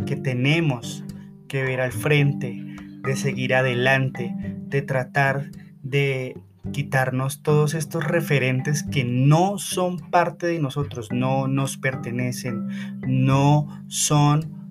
que 0.05 0.15
tenemos 0.15 1.03
que 1.47 1.63
ver 1.63 1.81
al 1.81 1.91
frente, 1.91 2.61
de 3.03 3.15
seguir 3.15 3.53
adelante, 3.55 4.33
de 4.67 4.81
tratar 4.81 5.51
de 5.81 6.35
quitarnos 6.71 7.41
todos 7.41 7.73
estos 7.73 8.03
referentes 8.03 8.83
que 8.83 9.03
no 9.03 9.57
son 9.57 9.97
parte 10.11 10.47
de 10.47 10.59
nosotros, 10.59 11.09
no 11.11 11.47
nos 11.47 11.77
pertenecen, 11.77 12.67
no 13.05 13.67
son 13.87 14.63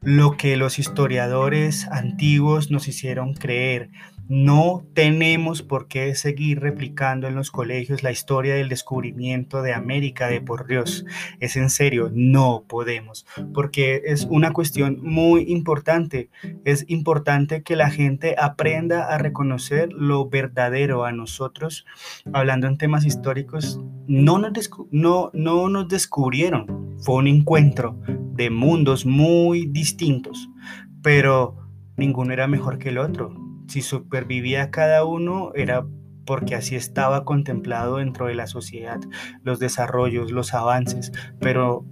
lo 0.00 0.36
que 0.36 0.56
los 0.56 0.78
historiadores 0.78 1.86
antiguos 1.88 2.70
nos 2.70 2.88
hicieron 2.88 3.34
creer, 3.34 3.90
no 4.28 4.84
tenemos 4.94 5.62
por 5.62 5.88
qué 5.88 6.14
seguir 6.14 6.60
replicando 6.60 7.26
en 7.26 7.34
los 7.34 7.50
colegios 7.50 8.02
la 8.02 8.12
historia 8.12 8.54
del 8.54 8.68
descubrimiento 8.68 9.62
de 9.62 9.74
América 9.74 10.28
de 10.28 10.40
por 10.40 10.66
Dios. 10.66 11.04
Es 11.40 11.56
en 11.56 11.70
serio, 11.70 12.10
no 12.12 12.64
podemos, 12.68 13.26
porque 13.52 14.02
es 14.06 14.26
una 14.30 14.52
cuestión 14.52 14.98
muy 15.02 15.44
importante. 15.52 16.30
Es 16.64 16.84
importante 16.88 17.62
que 17.62 17.76
la 17.76 17.90
gente 17.90 18.36
aprenda 18.38 19.12
a 19.12 19.18
reconocer 19.18 19.92
lo 19.92 20.28
verdadero 20.28 21.04
a 21.04 21.12
nosotros. 21.12 21.84
Hablando 22.32 22.66
en 22.66 22.78
temas 22.78 23.04
históricos, 23.04 23.80
no 24.06 24.38
nos, 24.38 24.70
no, 24.90 25.30
no 25.34 25.68
nos 25.68 25.88
descubrieron. 25.88 26.96
Fue 27.00 27.16
un 27.16 27.26
encuentro 27.26 27.98
de 28.06 28.50
mundos 28.50 29.04
muy 29.04 29.66
distintos, 29.66 30.48
pero 31.02 31.56
ninguno 31.96 32.32
era 32.32 32.46
mejor 32.46 32.78
que 32.78 32.90
el 32.90 32.98
otro 32.98 33.41
si 33.72 33.80
supervivía 33.80 34.70
cada 34.70 35.06
uno 35.06 35.52
era 35.54 35.86
porque 36.26 36.54
así 36.54 36.76
estaba 36.76 37.24
contemplado 37.24 37.96
dentro 37.96 38.26
de 38.26 38.34
la 38.34 38.46
sociedad, 38.46 39.00
los 39.42 39.58
desarrollos, 39.58 40.30
los 40.30 40.52
avances, 40.52 41.10
pero 41.40 41.86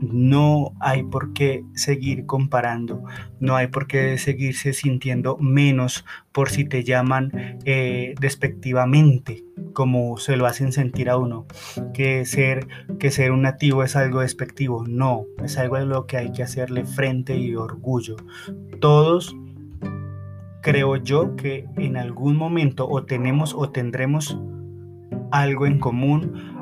no 0.00 0.72
hay 0.80 1.04
por 1.04 1.32
qué 1.32 1.64
seguir 1.74 2.26
comparando, 2.26 3.04
no 3.38 3.54
hay 3.54 3.68
por 3.68 3.86
qué 3.86 4.18
seguirse 4.18 4.72
sintiendo 4.72 5.36
menos 5.38 6.04
por 6.32 6.50
si 6.50 6.64
te 6.64 6.82
llaman 6.82 7.58
eh, 7.64 8.14
despectivamente, 8.20 9.44
como 9.72 10.16
se 10.18 10.36
lo 10.36 10.46
hacen 10.46 10.72
sentir 10.72 11.10
a 11.10 11.16
uno, 11.16 11.46
que 11.94 12.24
ser, 12.26 12.66
que 12.98 13.12
ser 13.12 13.30
un 13.30 13.42
nativo 13.42 13.84
es 13.84 13.94
algo 13.94 14.20
despectivo, 14.20 14.84
no, 14.84 15.26
es 15.44 15.58
algo 15.58 15.76
de 15.76 15.86
lo 15.86 16.06
que 16.06 16.16
hay 16.16 16.32
que 16.32 16.42
hacerle 16.42 16.84
frente 16.84 17.36
y 17.36 17.54
orgullo. 17.54 18.16
Todos 18.80 19.36
creo 20.62 20.96
yo 20.96 21.36
que 21.36 21.66
en 21.76 21.96
algún 21.96 22.36
momento 22.36 22.88
o 22.88 23.04
tenemos 23.04 23.54
o 23.54 23.70
tendremos 23.70 24.38
algo 25.30 25.66
en 25.66 25.78
común 25.78 26.60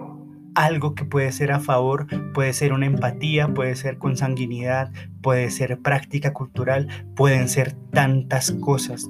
algo 0.59 0.97
que 0.97 1.05
puede 1.05 1.31
ser 1.31 1.53
a 1.53 1.61
favor, 1.61 2.09
puede 2.35 2.53
ser 2.53 2.73
una 2.73 2.87
empatía, 2.87 3.55
puede 3.55 3.77
ser 3.77 3.97
consanguinidad, 3.99 4.91
puede 5.23 5.51
ser 5.51 5.79
práctica 5.79 6.33
cultural, 6.33 6.89
pueden 7.15 7.49
ser 7.49 7.75
tantas 7.93 8.51
cosas, 8.51 9.09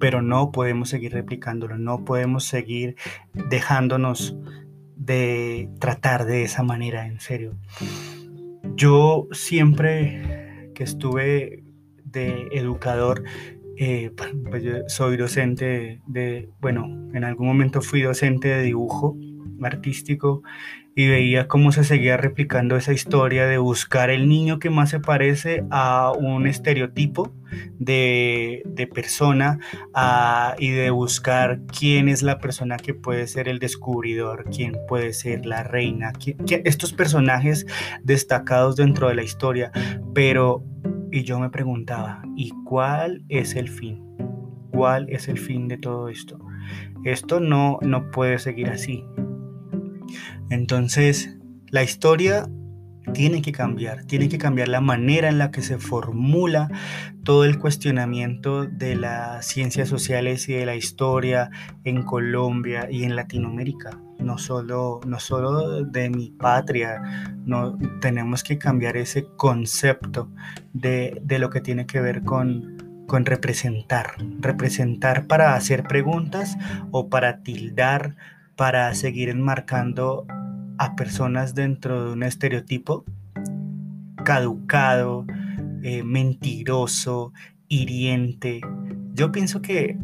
pero 0.00 0.22
no 0.22 0.50
podemos 0.50 0.88
seguir 0.88 1.12
replicándolo, 1.12 1.76
no 1.76 2.06
podemos 2.06 2.44
seguir 2.44 2.96
dejándonos 3.50 4.34
de 4.96 5.68
tratar 5.78 6.24
de 6.24 6.44
esa 6.44 6.62
manera, 6.62 7.06
en 7.06 7.20
serio. 7.20 7.54
Yo 8.74 9.28
siempre 9.30 10.70
que 10.74 10.84
estuve 10.84 11.64
de 12.02 12.48
educador, 12.52 13.24
eh, 13.82 14.12
pues 14.50 14.62
yo 14.62 14.72
soy 14.86 15.16
docente 15.16 16.00
de, 16.06 16.48
bueno, 16.60 16.86
en 17.12 17.24
algún 17.24 17.46
momento 17.48 17.82
fui 17.82 18.02
docente 18.02 18.48
de 18.48 18.62
dibujo 18.62 19.16
artístico 19.60 20.42
y 20.94 21.08
veía 21.08 21.48
cómo 21.48 21.72
se 21.72 21.84
seguía 21.84 22.16
replicando 22.16 22.76
esa 22.76 22.92
historia 22.92 23.46
de 23.46 23.58
buscar 23.58 24.10
el 24.10 24.28
niño 24.28 24.58
que 24.58 24.70
más 24.70 24.90
se 24.90 25.00
parece 25.00 25.64
a 25.70 26.12
un 26.12 26.46
estereotipo 26.46 27.32
de, 27.78 28.62
persona 28.92 29.58
y 30.58 30.70
de 30.70 30.90
buscar 30.90 31.60
quién 31.66 32.08
es 32.08 32.22
la 32.22 32.38
persona 32.38 32.76
que 32.76 32.94
puede 32.94 33.26
ser 33.26 33.48
el 33.48 33.58
descubridor, 33.58 34.44
quién 34.54 34.76
puede 34.86 35.12
ser 35.12 35.46
la 35.46 35.62
reina, 35.62 36.12
estos 36.64 36.92
personajes 36.92 37.66
destacados 38.02 38.76
dentro 38.76 39.08
de 39.08 39.14
la 39.14 39.22
historia. 39.22 39.72
Pero, 40.12 40.62
y 41.12 41.24
yo 41.24 41.38
me 41.38 41.50
preguntaba, 41.50 42.22
¿y 42.36 42.50
cuál 42.64 43.22
es 43.28 43.54
el 43.54 43.68
fin? 43.68 44.02
¿Cuál 44.72 45.08
es 45.10 45.28
el 45.28 45.38
fin 45.38 45.68
de 45.68 45.76
todo 45.76 46.08
esto? 46.08 46.38
Esto 47.04 47.38
no, 47.38 47.78
no 47.82 48.10
puede 48.10 48.38
seguir 48.38 48.70
así. 48.70 49.04
Entonces, 50.48 51.36
la 51.68 51.82
historia 51.82 52.48
tiene 53.12 53.42
que 53.42 53.52
cambiar, 53.52 54.04
tiene 54.04 54.28
que 54.28 54.38
cambiar 54.38 54.68
la 54.68 54.80
manera 54.80 55.28
en 55.28 55.38
la 55.38 55.50
que 55.50 55.60
se 55.60 55.78
formula 55.78 56.70
todo 57.24 57.44
el 57.44 57.58
cuestionamiento 57.58 58.64
de 58.64 58.96
las 58.96 59.46
ciencias 59.46 59.88
sociales 59.88 60.48
y 60.48 60.54
de 60.54 60.66
la 60.66 60.76
historia 60.76 61.50
en 61.84 62.02
Colombia 62.04 62.88
y 62.90 63.04
en 63.04 63.16
Latinoamérica. 63.16 64.00
No 64.22 64.38
solo, 64.38 65.00
no 65.06 65.18
solo 65.20 65.84
de 65.84 66.10
mi 66.10 66.30
patria, 66.30 67.34
no, 67.44 67.76
tenemos 68.00 68.42
que 68.42 68.58
cambiar 68.58 68.96
ese 68.96 69.26
concepto 69.36 70.30
de, 70.72 71.20
de 71.22 71.38
lo 71.38 71.50
que 71.50 71.60
tiene 71.60 71.86
que 71.86 72.00
ver 72.00 72.22
con, 72.22 73.04
con 73.06 73.26
representar. 73.26 74.14
Representar 74.40 75.26
para 75.26 75.54
hacer 75.54 75.84
preguntas 75.84 76.56
o 76.90 77.08
para 77.08 77.42
tildar, 77.42 78.16
para 78.56 78.94
seguir 78.94 79.28
enmarcando 79.28 80.26
a 80.78 80.96
personas 80.96 81.54
dentro 81.54 82.06
de 82.06 82.12
un 82.12 82.22
estereotipo 82.22 83.04
caducado, 84.24 85.26
eh, 85.82 86.02
mentiroso, 86.02 87.32
hiriente. 87.68 88.60
Yo 89.14 89.32
pienso 89.32 89.62
que 89.62 89.98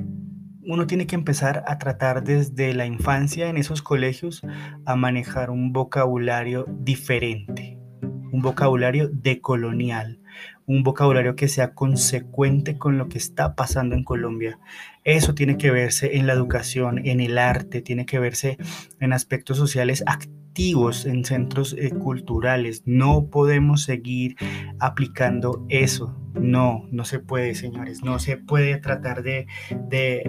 uno 0.68 0.86
tiene 0.86 1.06
que 1.06 1.14
empezar 1.14 1.64
a 1.66 1.78
tratar 1.78 2.22
desde 2.22 2.74
la 2.74 2.84
infancia 2.84 3.48
en 3.48 3.56
esos 3.56 3.80
colegios 3.80 4.42
a 4.84 4.96
manejar 4.96 5.48
un 5.48 5.72
vocabulario 5.72 6.66
diferente, 6.68 7.78
un 8.02 8.42
vocabulario 8.42 9.08
decolonial, 9.08 10.20
un 10.66 10.82
vocabulario 10.82 11.36
que 11.36 11.48
sea 11.48 11.72
consecuente 11.72 12.76
con 12.76 12.98
lo 12.98 13.08
que 13.08 13.16
está 13.16 13.54
pasando 13.54 13.96
en 13.96 14.04
Colombia. 14.04 14.58
Eso 15.04 15.34
tiene 15.34 15.56
que 15.56 15.70
verse 15.70 16.18
en 16.18 16.26
la 16.26 16.34
educación, 16.34 17.00
en 17.06 17.20
el 17.20 17.38
arte, 17.38 17.80
tiene 17.80 18.04
que 18.04 18.18
verse 18.18 18.58
en 19.00 19.14
aspectos 19.14 19.56
sociales 19.56 20.04
activos 20.06 20.47
en 20.58 21.24
centros 21.24 21.76
eh, 21.78 21.90
culturales. 21.90 22.82
No 22.84 23.28
podemos 23.30 23.84
seguir 23.84 24.34
aplicando 24.80 25.64
eso. 25.68 26.16
No, 26.34 26.84
no 26.90 27.04
se 27.04 27.20
puede, 27.20 27.54
señores. 27.54 28.02
No 28.02 28.18
se 28.18 28.36
puede 28.36 28.78
tratar 28.78 29.22
de, 29.22 29.46
de, 29.88 30.28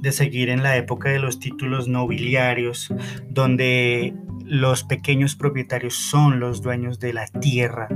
de 0.00 0.12
seguir 0.12 0.50
en 0.50 0.62
la 0.62 0.76
época 0.76 1.10
de 1.10 1.18
los 1.18 1.40
títulos 1.40 1.88
nobiliarios, 1.88 2.94
donde 3.28 4.14
los 4.44 4.84
pequeños 4.84 5.34
propietarios 5.34 5.94
son 5.94 6.38
los 6.38 6.62
dueños 6.62 7.00
de 7.00 7.12
la 7.12 7.26
tierra. 7.26 7.88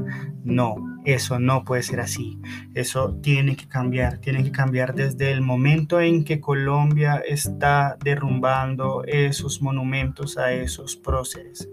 No, 0.42 0.74
eso 1.08 1.38
no 1.38 1.64
puede 1.64 1.82
ser 1.82 2.00
así. 2.00 2.38
Eso 2.74 3.14
tiene 3.22 3.56
que 3.56 3.66
cambiar. 3.66 4.18
Tiene 4.18 4.44
que 4.44 4.52
cambiar 4.52 4.94
desde 4.94 5.32
el 5.32 5.40
momento 5.40 6.02
en 6.02 6.22
que 6.22 6.38
Colombia 6.38 7.22
está 7.26 7.96
derrumbando 8.04 9.04
esos 9.06 9.62
monumentos 9.62 10.36
a 10.36 10.52
esos 10.52 10.96
próceres. 10.96 11.66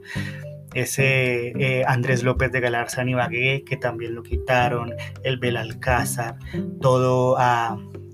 Ese 0.73 1.49
eh, 1.59 1.83
Andrés 1.85 2.23
López 2.23 2.49
de 2.53 2.61
Galarza 2.61 3.03
Ibagué, 3.03 3.65
que 3.65 3.75
también 3.75 4.15
lo 4.15 4.23
quitaron, 4.23 4.93
el 5.23 5.37
Belalcázar, 5.37 6.37
todo 6.79 7.37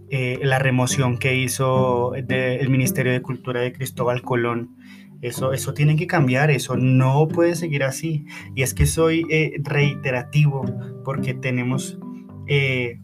eh, 0.10 0.40
la 0.42 0.58
remoción 0.58 1.20
que 1.20 1.36
hizo 1.36 2.16
el 2.16 2.70
Ministerio 2.70 3.12
de 3.12 3.22
Cultura 3.22 3.62
de 3.62 3.74
Cristóbal 3.74 4.24
Colón 4.24 4.76
eso, 5.22 5.54
eso 5.54 5.74
tiene 5.74 5.96
que 5.96 6.08
cambiar, 6.08 6.52
eso 6.52 6.76
no 6.78 7.28
puede 7.28 7.56
seguir 7.56 7.84
así. 7.84 8.26
Y 8.56 8.64
es 8.64 8.74
que 8.74 8.86
soy 8.86 9.26
eh, 9.30 9.54
reiterativo 9.64 10.66
porque 11.04 11.34
tenemos 11.34 12.00
eh, 12.48 13.00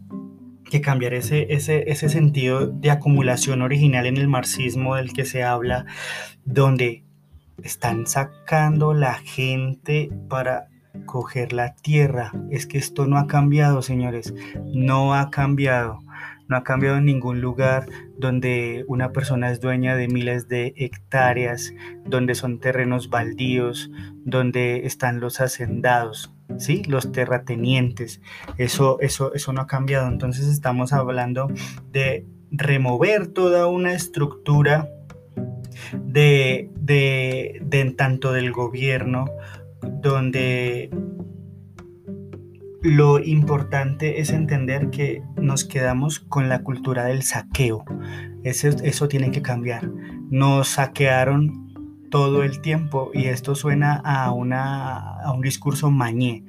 que 0.64 0.80
cambiar 0.80 1.14
ese, 1.14 1.52
ese, 1.52 1.90
ese 1.90 2.08
sentido 2.08 2.66
de 2.66 2.90
acumulación 2.90 3.62
original 3.62 4.06
en 4.06 4.16
el 4.16 4.28
marxismo 4.28 4.96
del 4.96 5.12
que 5.12 5.24
se 5.24 5.42
habla, 5.42 5.86
donde 6.44 7.04
están 7.62 8.06
sacando 8.06 8.94
la 8.94 9.14
gente 9.14 10.10
para 10.28 10.68
coger 11.06 11.52
la 11.52 11.74
tierra. 11.74 12.32
Es 12.50 12.66
que 12.66 12.78
esto 12.78 13.06
no 13.06 13.18
ha 13.18 13.26
cambiado, 13.26 13.82
señores, 13.82 14.34
no 14.64 15.14
ha 15.14 15.30
cambiado. 15.30 16.00
No 16.48 16.56
ha 16.56 16.64
cambiado 16.64 16.96
en 16.96 17.04
ningún 17.04 17.40
lugar 17.40 17.86
donde 18.16 18.84
una 18.88 19.12
persona 19.12 19.50
es 19.50 19.60
dueña 19.60 19.96
de 19.96 20.08
miles 20.08 20.48
de 20.48 20.74
hectáreas, 20.76 21.72
donde 22.04 22.34
son 22.34 22.58
terrenos 22.58 23.10
baldíos, 23.10 23.90
donde 24.24 24.86
están 24.86 25.20
los 25.20 25.40
hacendados, 25.40 26.34
¿sí? 26.58 26.82
Los 26.84 27.12
terratenientes. 27.12 28.20
Eso, 28.56 28.98
eso, 29.00 29.34
eso 29.34 29.52
no 29.52 29.60
ha 29.60 29.66
cambiado. 29.66 30.08
Entonces 30.08 30.48
estamos 30.48 30.92
hablando 30.92 31.48
de 31.92 32.26
remover 32.50 33.28
toda 33.28 33.66
una 33.66 33.92
estructura 33.92 34.88
de, 35.92 36.70
de, 36.74 37.60
de 37.62 37.90
tanto 37.92 38.32
del 38.32 38.52
gobierno 38.52 39.26
donde 39.82 40.90
lo 42.90 43.22
importante 43.22 44.20
es 44.20 44.30
entender 44.30 44.90
que 44.90 45.22
nos 45.36 45.64
quedamos 45.64 46.20
con 46.20 46.48
la 46.48 46.62
cultura 46.62 47.04
del 47.04 47.22
saqueo. 47.22 47.84
Eso, 48.44 49.08
tiene 49.08 49.30
que 49.30 49.42
cambiar. 49.42 49.90
Nos 50.30 50.68
saquearon 50.68 51.68
todo 52.10 52.42
el 52.42 52.62
tiempo 52.62 53.10
y 53.12 53.26
esto 53.26 53.54
suena 53.54 53.96
a, 53.96 54.32
una, 54.32 55.20
a 55.20 55.32
un 55.32 55.42
discurso 55.42 55.90
mañé, 55.90 56.44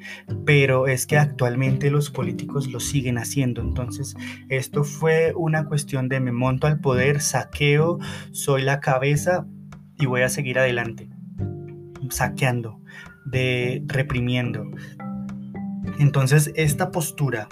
pero 0.45 0.87
es 0.87 1.05
que 1.05 1.17
actualmente 1.17 1.91
los 1.91 2.09
políticos 2.09 2.67
lo 2.67 2.79
siguen 2.79 3.17
haciendo. 3.17 3.61
Entonces, 3.61 4.15
esto 4.47 4.83
fue 4.83 5.33
una 5.35 5.65
cuestión 5.65 6.07
de 6.07 6.21
me 6.21 6.31
monto 6.31 6.67
al 6.67 6.79
poder, 6.79 7.21
saqueo, 7.21 7.99
soy 8.31 8.61
la 8.61 8.79
cabeza 8.79 9.45
y 9.97 10.05
voy 10.05 10.21
a 10.21 10.29
seguir 10.29 10.59
adelante, 10.59 11.09
saqueando, 12.09 12.79
de 13.25 13.83
reprimiendo, 13.87 14.65
entonces, 15.97 16.51
esta 16.55 16.91
postura 16.91 17.47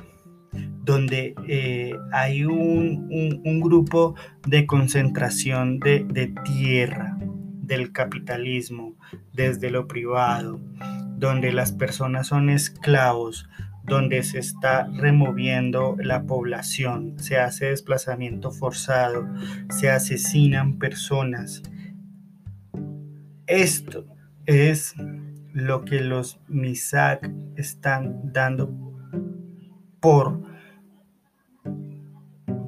donde 0.84 1.36
eh, 1.48 1.94
hay 2.12 2.46
un, 2.46 3.60
grupo 3.62 4.16
de 4.48 4.66
concentración 4.66 5.80
de 5.80 6.34
tierra, 6.46 7.18
del 7.68 7.92
capitalismo, 7.92 8.96
desde 9.34 9.70
lo 9.70 9.88
privado, 9.88 10.60
donde 11.18 11.52
las 11.52 11.74
personas 11.74 12.28
son 12.28 12.50
esclavos, 12.50 13.48
donde 13.84 14.24
se 14.24 14.40
está 14.40 14.88
removiendo 14.88 15.96
la 16.00 16.24
población, 16.24 17.20
se 17.20 17.38
hace 17.38 17.68
desplazamiento 17.68 18.52
forzado, 18.52 19.28
se 19.70 19.90
asesinan 19.90 20.78
personas. 20.78 21.62
Esto 23.48 24.06
es 24.46 24.94
lo 25.58 25.86
que 25.86 26.02
los 26.02 26.40
MISAC 26.50 27.32
están 27.56 28.32
dando 28.32 28.70
por, 30.00 30.40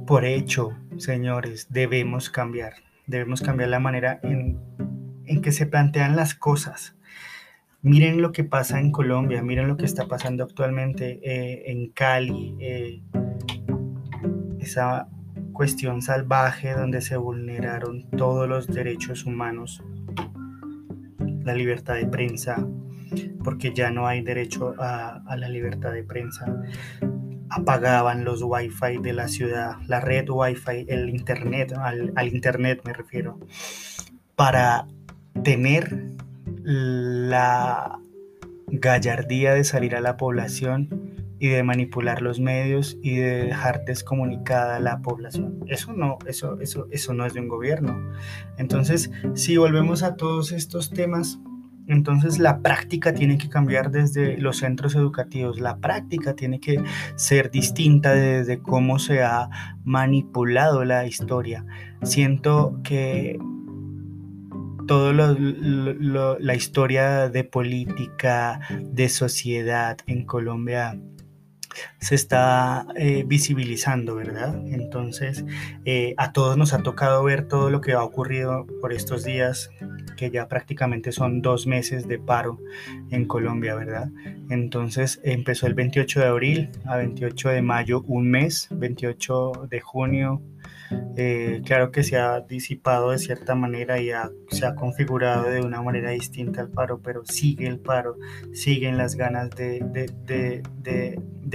por 0.07 0.25
hecho, 0.25 0.75
señores, 0.97 1.67
debemos 1.69 2.31
cambiar. 2.31 2.73
Debemos 3.05 3.41
cambiar 3.41 3.69
la 3.69 3.79
manera 3.79 4.19
en, 4.23 4.59
en 5.27 5.41
que 5.43 5.51
se 5.51 5.67
plantean 5.67 6.15
las 6.15 6.33
cosas. 6.33 6.97
Miren 7.83 8.23
lo 8.23 8.31
que 8.31 8.43
pasa 8.43 8.79
en 8.79 8.91
Colombia, 8.91 9.43
miren 9.43 9.67
lo 9.67 9.77
que 9.77 9.85
está 9.85 10.07
pasando 10.07 10.43
actualmente 10.43 11.19
eh, 11.21 11.71
en 11.71 11.89
Cali, 11.89 12.55
eh, 12.59 13.03
esa 14.59 15.07
cuestión 15.53 16.01
salvaje 16.01 16.73
donde 16.73 17.01
se 17.01 17.17
vulneraron 17.17 18.09
todos 18.17 18.49
los 18.49 18.65
derechos 18.65 19.25
humanos, 19.25 19.83
la 21.43 21.53
libertad 21.53 21.93
de 21.93 22.07
prensa, 22.07 22.67
porque 23.43 23.73
ya 23.73 23.91
no 23.91 24.07
hay 24.07 24.21
derecho 24.21 24.75
a, 24.77 25.21
la 25.37 25.49
libertad 25.49 25.91
de 25.91 26.03
prensa. 26.03 26.45
Apagaban 27.49 28.23
los 28.23 28.41
wifi 28.43 28.97
de 29.01 29.13
la 29.13 29.27
ciudad, 29.27 29.77
la 29.87 29.99
red 29.99 30.29
wifi, 30.29 30.85
el 30.87 31.09
internet, 31.09 31.73
al, 31.73 32.13
al 32.15 32.27
internet 32.27 32.81
me 32.85 32.93
refiero, 32.93 33.39
para 34.35 34.85
tener 35.43 36.05
la 36.63 37.99
gallardía 38.67 39.53
de 39.53 39.63
salir 39.63 39.95
a 39.95 40.01
la 40.01 40.17
población 40.17 41.09
y 41.39 41.47
de 41.47 41.63
manipular 41.63 42.21
los 42.21 42.39
medios 42.39 42.97
y 43.01 43.15
de 43.15 43.45
dejar 43.45 43.85
descomunicada 43.85 44.75
a 44.75 44.79
la 44.79 45.01
población. 45.01 45.59
Eso 45.67 45.93
no, 45.93 46.17
eso, 46.27 46.59
eso, 46.59 46.87
eso 46.91 47.13
no 47.13 47.25
es 47.25 47.33
de 47.33 47.39
un 47.39 47.47
gobierno. 47.47 47.97
Entonces, 48.57 49.09
si 49.35 49.55
volvemos 49.57 50.03
a 50.03 50.15
todos 50.15 50.51
estos 50.51 50.91
temas, 50.91 51.39
entonces 51.89 52.39
la 52.39 52.59
práctica 52.61 53.13
tiene 53.13 53.37
que 53.37 53.49
cambiar 53.49 53.91
desde 53.91 54.37
los 54.37 54.57
centros 54.57 54.95
educativos, 54.95 55.59
la 55.59 55.77
práctica 55.77 56.35
tiene 56.35 56.59
que 56.59 56.81
ser 57.15 57.49
distinta 57.51 58.13
desde 58.13 58.59
cómo 58.59 58.99
se 58.99 59.23
ha 59.23 59.49
manipulado 59.83 60.85
la 60.85 61.05
historia. 61.05 61.65
Siento 62.03 62.79
que 62.83 63.39
toda 64.87 65.13
la 65.13 66.55
historia 66.55 67.29
de 67.29 67.43
política, 67.43 68.59
de 68.81 69.09
sociedad 69.09 69.97
en 70.07 70.25
Colombia 70.25 70.99
se 71.99 72.15
está 72.15 72.85
eh, 72.95 73.23
visibilizando, 73.25 74.15
¿verdad? 74.15 74.55
Entonces, 74.67 75.45
eh, 75.85 76.13
a 76.17 76.31
todos 76.31 76.57
nos 76.57 76.73
ha 76.73 76.83
tocado 76.83 77.23
ver 77.23 77.47
todo 77.47 77.69
lo 77.69 77.81
que 77.81 77.93
ha 77.93 78.03
ocurrido 78.03 78.65
por 78.81 78.93
estos 78.93 79.23
días, 79.23 79.69
que 80.17 80.31
ya 80.31 80.47
prácticamente 80.47 81.11
son 81.11 81.41
dos 81.41 81.67
meses 81.67 82.07
de 82.07 82.19
paro 82.19 82.59
en 83.09 83.25
Colombia, 83.25 83.75
¿verdad? 83.75 84.09
Entonces, 84.49 85.19
empezó 85.23 85.67
el 85.67 85.73
28 85.73 86.19
de 86.19 86.25
abril 86.25 86.69
a 86.85 86.97
28 86.97 87.49
de 87.49 87.61
mayo, 87.61 88.03
un 88.07 88.29
mes, 88.29 88.67
28 88.71 89.67
de 89.69 89.79
junio, 89.79 90.41
eh, 91.15 91.61
claro 91.65 91.91
que 91.91 92.03
se 92.03 92.17
ha 92.17 92.39
disipado 92.41 93.11
de 93.11 93.19
cierta 93.19 93.55
manera 93.55 93.99
y 93.99 94.09
se 94.49 94.65
ha 94.65 94.75
configurado 94.75 95.49
de 95.49 95.61
una 95.61 95.81
manera 95.81 96.11
distinta 96.11 96.61
al 96.61 96.69
paro, 96.69 96.99
pero 97.01 97.23
sigue 97.25 97.67
el 97.67 97.79
paro, 97.79 98.17
siguen 98.53 98.97
las 98.97 99.15
ganas 99.15 99.49
de, 99.51 99.79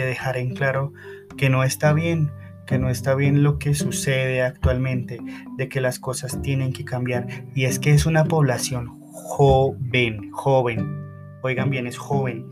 dejar 0.02 0.36
en 0.36 0.54
claro 0.54 0.92
que 1.36 1.50
no 1.50 1.62
está 1.62 1.92
bien, 1.92 2.30
que 2.66 2.78
no 2.78 2.90
está 2.90 3.14
bien 3.14 3.42
lo 3.42 3.58
que 3.58 3.74
sucede 3.74 4.42
actualmente, 4.42 5.18
de 5.56 5.68
que 5.68 5.80
las 5.80 5.98
cosas 5.98 6.40
tienen 6.42 6.72
que 6.72 6.84
cambiar. 6.84 7.26
Y 7.54 7.64
es 7.64 7.78
que 7.78 7.92
es 7.92 8.06
una 8.06 8.24
población 8.24 9.00
joven, 9.12 10.30
joven, 10.32 11.04
oigan 11.42 11.70
bien, 11.70 11.86
es 11.86 11.98
joven. 11.98 12.46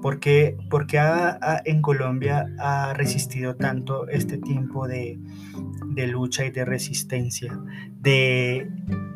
¿Por 0.00 0.20
qué, 0.20 0.56
porque 0.70 1.00
en 1.64 1.82
Colombia 1.82 2.46
ha 2.58 2.94
resistido 2.94 3.56
tanto 3.56 4.08
este 4.08 4.38
tiempo 4.38 4.86
de, 4.86 5.18
de, 5.96 6.06
lucha 6.06 6.44
y 6.44 6.50
de 6.50 6.64
resistencia? 6.64 7.58
De, 8.00 8.68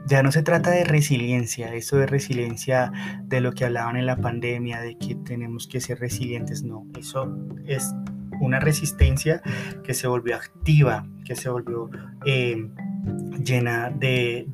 ya 0.07 0.23
no 0.23 0.33
se 0.33 0.43
trata 0.43 0.71
de 0.71 0.85
resiliencia, 0.85 1.75
eso 1.75 1.97
de 1.97 2.07
resiliencia 2.07 2.93
de 3.25 3.41
lo 3.41 3.53
que 3.53 3.65
hablaban 3.65 3.97
en 3.97 4.07
la 4.07 4.17
pandemia, 4.17 4.81
de 4.81 4.97
que 4.99 5.15
tenemos 5.15 5.69
que 5.69 5.81
ser 5.81 6.01
resilientes, 6.01 6.63
no, 6.63 6.87
eso 6.99 7.33
es 7.67 7.95
una 8.41 8.59
resistencia 8.59 9.43
que 9.85 9.95
se 9.95 10.09
volvió 10.09 10.37
activa, 10.37 11.07
que 11.25 11.37
se 11.37 11.49
volvió... 11.49 11.91
Eh, 12.27 12.69
llena 13.43 13.91
de, 13.91 14.47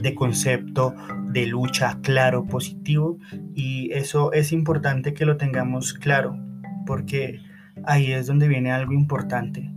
de, 0.00 0.14
concepto 0.14 0.94
de 1.30 1.46
lucha 1.46 1.98
claro, 2.02 2.46
positivo, 2.46 3.18
y 3.54 3.90
eso 3.92 4.32
es 4.32 4.52
importante 4.52 5.14
que 5.14 5.26
lo 5.26 5.36
tengamos 5.36 5.94
claro, 5.94 6.38
porque 6.86 7.40
ahí 7.84 8.12
es 8.12 8.26
donde 8.26 8.48
viene 8.48 8.72
algo 8.72 8.92
importante. 8.92 9.70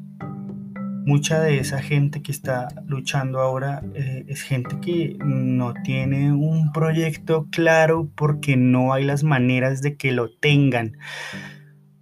Mucha 1.06 1.40
de 1.42 1.58
esa 1.58 1.82
gente 1.82 2.22
que 2.22 2.32
está 2.32 2.68
luchando 2.86 3.40
ahora 3.40 3.84
eh, 3.96 4.26
es 4.28 4.42
gente 4.42 4.80
que 4.82 5.18
no 5.24 5.74
tiene 5.84 6.32
un 6.32 6.72
proyecto 6.72 7.48
claro 7.52 8.10
porque 8.16 8.56
no 8.56 8.94
hay 8.94 9.04
las 9.04 9.24
maneras 9.24 9.82
de 9.82 9.98
que 9.98 10.12
lo 10.12 10.32
tengan. 10.32 10.98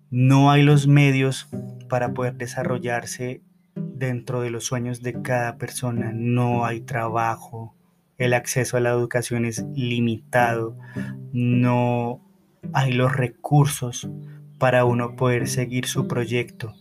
No 0.10 0.52
hay 0.52 0.64
los 0.64 0.88
medios 0.88 1.48
para 1.88 2.14
poder 2.14 2.36
desarrollarse 2.36 3.42
dentro 3.76 4.42
de 4.42 4.50
los 4.50 4.66
sueños 4.66 5.02
de 5.02 5.22
cada 5.22 5.58
persona. 5.58 6.12
No 6.14 6.66
hay 6.66 6.82
trabajo, 6.82 7.76
el 8.18 8.34
acceso 8.34 8.78
a 8.78 8.82
la 8.82 8.90
educación 8.90 9.46
es 9.46 9.66
limitado, 9.76 10.78
no 11.32 12.22
hay 12.74 12.92
los 12.92 13.16
recursos 13.16 14.10
para 14.58 14.84
uno 14.86 15.16
poder 15.16 15.48
seguir 15.48 15.88
su 15.88 16.08
proyecto, 16.08 16.74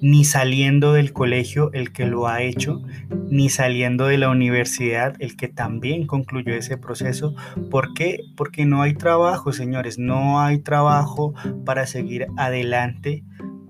ni 0.00 0.24
saliendo 0.24 0.92
del 0.92 1.12
colegio 1.12 1.70
el 1.72 1.92
que 1.92 2.06
lo 2.06 2.26
ha 2.26 2.42
hecho, 2.42 2.82
ni 3.30 3.48
saliendo 3.48 4.06
de 4.06 4.18
la 4.18 4.28
universidad 4.28 5.14
el 5.20 5.36
que 5.36 5.48
también 5.48 6.06
concluyó 6.06 6.54
ese 6.54 6.76
proceso. 6.76 7.34
¿Por 7.70 7.94
qué? 7.94 8.20
Porque 8.36 8.64
no 8.64 8.82
hay 8.82 8.94
trabajo, 8.94 9.52
señores, 9.52 9.98
no 9.98 10.40
hay 10.40 10.58
trabajo 10.58 11.34
para 11.64 11.86
seguir 11.86 12.26
adelante 12.36 13.24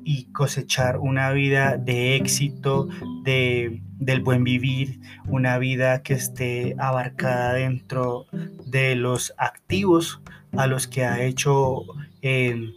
y 0.04 0.24
cosechar 0.32 0.98
una 0.98 1.30
vida 1.30 1.76
de 1.76 2.16
éxito, 2.16 2.88
de, 3.22 3.82
del 3.98 4.22
buen 4.22 4.44
vivir, 4.44 4.98
una 5.28 5.58
vida 5.58 6.02
que 6.02 6.14
esté 6.14 6.74
abarcada 6.78 7.54
dentro 7.54 8.26
de 8.66 8.96
los 8.96 9.34
activos 9.36 10.20
a 10.56 10.66
los 10.66 10.86
que 10.86 11.04
ha 11.04 11.22
hecho 11.22 11.82
eh, 12.22 12.72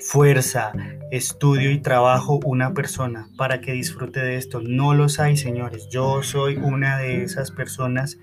fuerza, 0.00 0.72
estudio 1.10 1.70
y 1.70 1.80
trabajo 1.80 2.40
una 2.44 2.72
persona 2.72 3.28
para 3.36 3.60
que 3.60 3.72
disfrute 3.72 4.20
de 4.20 4.36
esto. 4.36 4.60
No 4.60 4.94
los 4.94 5.18
hay, 5.20 5.36
señores. 5.36 5.88
Yo 5.90 6.22
soy 6.22 6.56
una 6.56 6.98
de 6.98 7.22
esas 7.22 7.50
personas 7.50 8.18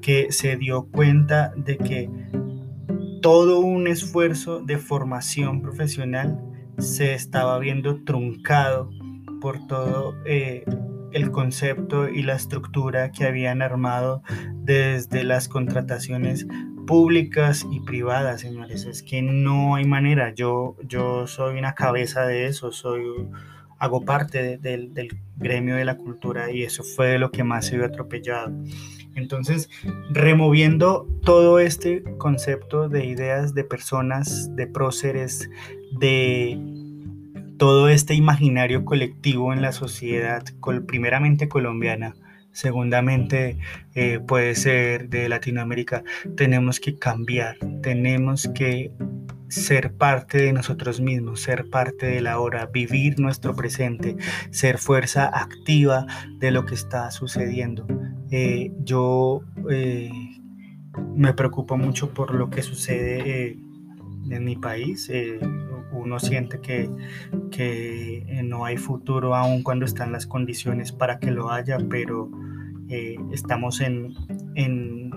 que 0.00 0.32
se 0.32 0.56
dio 0.56 0.84
cuenta 0.90 1.52
de 1.56 1.78
que 1.78 2.10
todo 3.20 3.60
un 3.60 3.86
esfuerzo 3.86 4.60
de 4.60 4.78
formación 4.78 5.62
profesional 5.62 6.40
se 6.78 7.14
estaba 7.14 7.58
viendo 7.58 8.02
truncado 8.02 8.90
por 9.40 9.66
todo 9.66 10.14
eh, 10.24 10.64
el 11.12 11.30
concepto 11.30 12.08
y 12.08 12.22
la 12.22 12.34
estructura 12.34 13.12
que 13.12 13.24
habían 13.24 13.62
armado 13.62 14.22
desde 14.54 15.24
las 15.24 15.48
contrataciones 15.48 16.46
públicas 16.86 17.66
y 17.70 17.80
privadas, 17.80 18.40
señores. 18.40 18.84
Es 18.84 19.02
que 19.02 19.22
no 19.22 19.74
hay 19.74 19.84
manera. 19.84 20.34
Yo, 20.34 20.76
yo 20.86 21.26
soy 21.26 21.58
una 21.58 21.74
cabeza 21.74 22.26
de 22.26 22.46
eso, 22.46 22.72
soy, 22.72 23.04
hago 23.78 24.04
parte 24.04 24.58
del 24.58 25.20
gremio 25.36 25.76
de 25.76 25.84
la 25.84 25.96
cultura 25.96 26.50
y 26.50 26.62
eso 26.62 26.82
fue 26.82 27.18
lo 27.18 27.30
que 27.30 27.44
más 27.44 27.66
se 27.66 27.76
vio 27.76 27.86
atropellado. 27.86 28.52
Entonces, 29.14 29.68
removiendo 30.10 31.06
todo 31.22 31.58
este 31.58 32.02
concepto 32.18 32.88
de 32.88 33.04
ideas 33.04 33.54
de 33.54 33.64
personas, 33.64 34.54
de 34.56 34.66
próceres, 34.66 35.50
de 35.98 36.58
todo 37.58 37.88
este 37.88 38.14
imaginario 38.14 38.84
colectivo 38.84 39.52
en 39.52 39.62
la 39.62 39.72
sociedad, 39.72 40.42
primeramente 40.86 41.48
colombiana, 41.48 42.14
segundamente 42.52 43.58
eh, 43.94 44.20
puede 44.20 44.54
ser 44.54 45.08
de 45.08 45.28
Latinoamérica, 45.28 46.04
tenemos 46.36 46.80
que 46.80 46.98
cambiar, 46.98 47.56
tenemos 47.82 48.48
que 48.54 48.92
ser 49.48 49.92
parte 49.94 50.38
de 50.38 50.52
nosotros 50.52 51.00
mismos, 51.00 51.40
ser 51.40 51.68
parte 51.68 52.06
de 52.06 52.20
la 52.22 52.38
hora, 52.40 52.66
vivir 52.66 53.20
nuestro 53.20 53.54
presente, 53.54 54.16
ser 54.50 54.78
fuerza 54.78 55.26
activa 55.26 56.06
de 56.38 56.50
lo 56.50 56.64
que 56.64 56.74
está 56.74 57.10
sucediendo. 57.10 57.86
Eh, 58.30 58.72
yo 58.82 59.42
eh, 59.70 60.10
me 61.14 61.34
preocupo 61.34 61.76
mucho 61.76 62.14
por 62.14 62.34
lo 62.34 62.48
que 62.48 62.62
sucede 62.62 63.58
en 64.30 64.44
mi 64.44 64.56
país. 64.56 65.10
Uno 66.02 66.18
siente 66.18 66.60
que, 66.60 66.90
que, 67.50 68.18
eh, 68.26 68.42
no 68.42 68.64
hay 68.64 68.76
futuro 68.76 69.34
aún 69.34 69.62
cuando 69.62 69.84
están 69.84 70.12
las 70.12 70.26
condiciones 70.26 70.92
para 70.92 71.18
que 71.18 71.30
lo 71.30 71.50
haya, 71.50 71.78
pero 71.88 72.30
eh, 72.88 73.16
estamos 73.32 73.80
en, 73.80 74.14
en, 74.54 75.10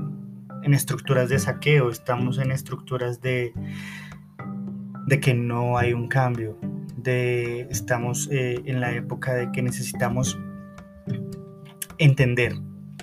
en, 0.64 0.74
estructuras 0.74 1.30
de 1.30 1.40
saqueo, 1.40 1.90
estamos 1.90 2.38
en 2.38 2.52
estructuras 2.52 3.22
de, 3.22 3.54
de 5.08 5.20
que 5.20 5.34
no 5.34 5.78
hay 5.78 5.94
un 5.94 6.08
cambio, 6.08 6.58
de 7.06 7.62
estamos 7.70 8.30
eh, 8.32 8.62
en 8.66 8.80
la 8.82 8.92
época 8.92 9.34
de 9.34 9.52
que 9.52 9.62
necesitamos 9.62 10.38
entender, 11.98 12.54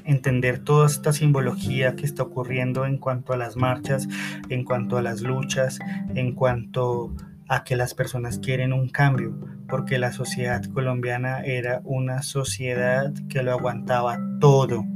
entender 0.04 0.58
toda 0.58 0.86
esta 0.86 1.12
simbología 1.12 1.94
que 1.94 2.04
está 2.04 2.24
ocurriendo 2.24 2.84
en 2.84 2.98
cuanto 2.98 3.32
a 3.32 3.36
las 3.36 3.56
marchas, 3.56 4.08
en 4.48 4.64
cuanto 4.64 4.98
a 4.98 5.02
las 5.02 5.22
luchas, 5.22 5.78
en 6.14 6.34
cuanto 6.34 7.14
a 7.52 7.64
que 7.64 7.76
las 7.76 7.92
personas 7.92 8.38
quieren 8.38 8.72
un 8.72 8.88
cambio, 8.88 9.38
porque 9.68 9.98
la 9.98 10.10
sociedad 10.10 10.64
colombiana 10.72 11.42
era 11.44 11.82
una 11.84 12.22
sociedad 12.22 13.12
que 13.28 13.42
lo 13.42 13.52
aguantaba 13.52 14.18
todo, 14.40 14.86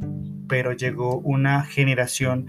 pero 0.48 0.72
llegó 0.72 1.18
una 1.18 1.64
generación 1.64 2.46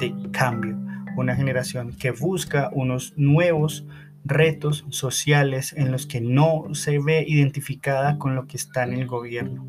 de 0.00 0.12
cambio, 0.32 0.76
una 1.16 1.36
generación 1.36 1.92
que 1.92 2.10
busca 2.10 2.70
unos 2.72 3.14
nuevos 3.16 3.86
retos 4.24 4.84
sociales 4.88 5.72
en 5.76 5.92
los 5.92 6.06
que 6.06 6.20
no 6.20 6.64
se 6.74 6.98
ve 6.98 7.24
identificada 7.24 8.18
con 8.18 8.34
lo 8.34 8.48
que 8.48 8.56
está 8.56 8.82
en 8.82 8.94
el 8.94 9.06
gobierno. 9.06 9.64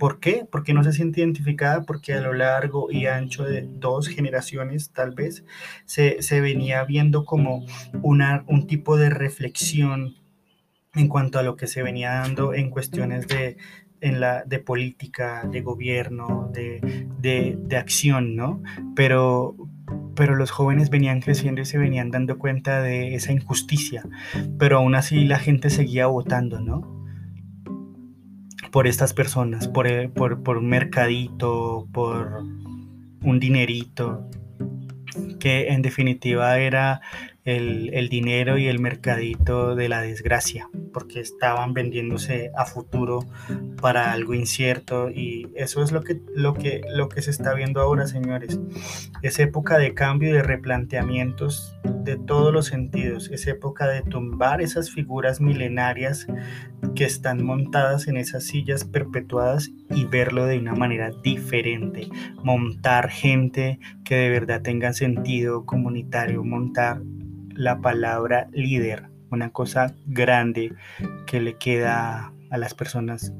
¿Por 0.00 0.18
qué? 0.18 0.46
Porque 0.50 0.72
no 0.72 0.82
se 0.82 0.94
siente 0.94 1.20
identificada, 1.20 1.82
porque 1.82 2.14
a 2.14 2.22
lo 2.22 2.32
largo 2.32 2.90
y 2.90 3.04
ancho 3.04 3.44
de 3.44 3.68
dos 3.68 4.08
generaciones 4.08 4.92
tal 4.92 5.10
vez 5.10 5.44
se, 5.84 6.22
se 6.22 6.40
venía 6.40 6.82
viendo 6.84 7.26
como 7.26 7.66
una, 8.00 8.42
un 8.48 8.66
tipo 8.66 8.96
de 8.96 9.10
reflexión 9.10 10.16
en 10.94 11.06
cuanto 11.06 11.38
a 11.38 11.42
lo 11.42 11.54
que 11.54 11.66
se 11.66 11.82
venía 11.82 12.12
dando 12.12 12.54
en 12.54 12.70
cuestiones 12.70 13.28
de, 13.28 13.58
en 14.00 14.20
la, 14.20 14.42
de 14.44 14.58
política, 14.58 15.44
de 15.44 15.60
gobierno, 15.60 16.50
de, 16.50 16.80
de, 17.20 17.58
de 17.60 17.76
acción, 17.76 18.34
¿no? 18.36 18.62
Pero, 18.96 19.54
pero 20.16 20.34
los 20.34 20.50
jóvenes 20.50 20.88
venían 20.88 21.20
creciendo 21.20 21.60
y 21.60 21.66
se 21.66 21.76
venían 21.76 22.10
dando 22.10 22.38
cuenta 22.38 22.80
de 22.80 23.16
esa 23.16 23.32
injusticia, 23.32 24.02
pero 24.58 24.78
aún 24.78 24.94
así 24.94 25.26
la 25.26 25.38
gente 25.38 25.68
seguía 25.68 26.06
votando, 26.06 26.58
¿no? 26.58 26.99
Por 28.70 28.86
estas 28.86 29.12
personas, 29.12 29.68
por, 29.68 29.86
por, 30.12 30.42
por 30.42 30.58
un 30.58 30.68
mercadito, 30.68 31.86
por 31.92 32.42
un 33.22 33.40
dinerito, 33.40 34.28
que 35.38 35.68
en 35.68 35.82
definitiva 35.82 36.58
era 36.58 37.00
el, 37.44 38.08
dinero 38.08 38.58
y 38.58 38.66
el 38.66 38.78
mercadito 38.78 39.74
de 39.74 39.88
la 39.88 40.02
desgracia, 40.02 40.68
porque 40.92 41.20
estaban 41.20 41.72
vendiéndose 41.72 42.50
a 42.56 42.66
futuro 42.66 43.20
para 43.80 44.12
algo 44.12 44.34
incierto 44.34 45.10
y 45.10 45.48
eso 45.54 45.82
es 45.82 45.92
lo 45.92 46.02
que, 46.02 46.20
lo 46.34 46.54
que, 46.54 46.82
lo 46.94 47.08
que 47.08 47.22
se 47.22 47.30
está 47.30 47.54
viendo 47.54 47.80
ahora, 47.80 48.06
señores. 48.06 48.60
Es 49.22 49.38
época 49.38 49.78
de 49.78 49.94
cambio 49.94 50.30
y 50.30 50.32
de 50.32 50.42
replanteamientos 50.42 51.76
de 52.04 52.16
todos 52.16 52.52
los 52.52 52.66
sentidos, 52.66 53.30
es 53.30 53.46
época 53.46 53.86
de 53.86 54.02
tumbar 54.02 54.60
esas 54.60 54.90
figuras 54.90 55.40
milenarias 55.40 56.26
que 56.94 57.04
están 57.04 57.44
montadas 57.44 58.08
en 58.08 58.16
esas 58.16 58.44
sillas 58.44 58.84
perpetuadas 58.84 59.70
y 59.90 60.04
verlo 60.06 60.46
de 60.46 60.58
una 60.58 60.74
manera 60.74 61.10
diferente, 61.22 62.08
montar 62.42 63.10
gente 63.10 63.78
que 64.10 64.16
de 64.16 64.28
verdad 64.28 64.60
tenga 64.60 64.92
sentido 64.92 65.64
comunitario, 65.64 66.42
montar 66.42 67.00
la 67.54 67.80
palabra 67.80 68.48
líder, 68.50 69.08
una 69.30 69.52
cosa 69.52 69.94
grande 70.04 70.74
que 71.28 71.40
le 71.40 71.56
queda 71.58 72.32
a 72.50 72.58
las 72.58 72.74
personas 72.74 73.32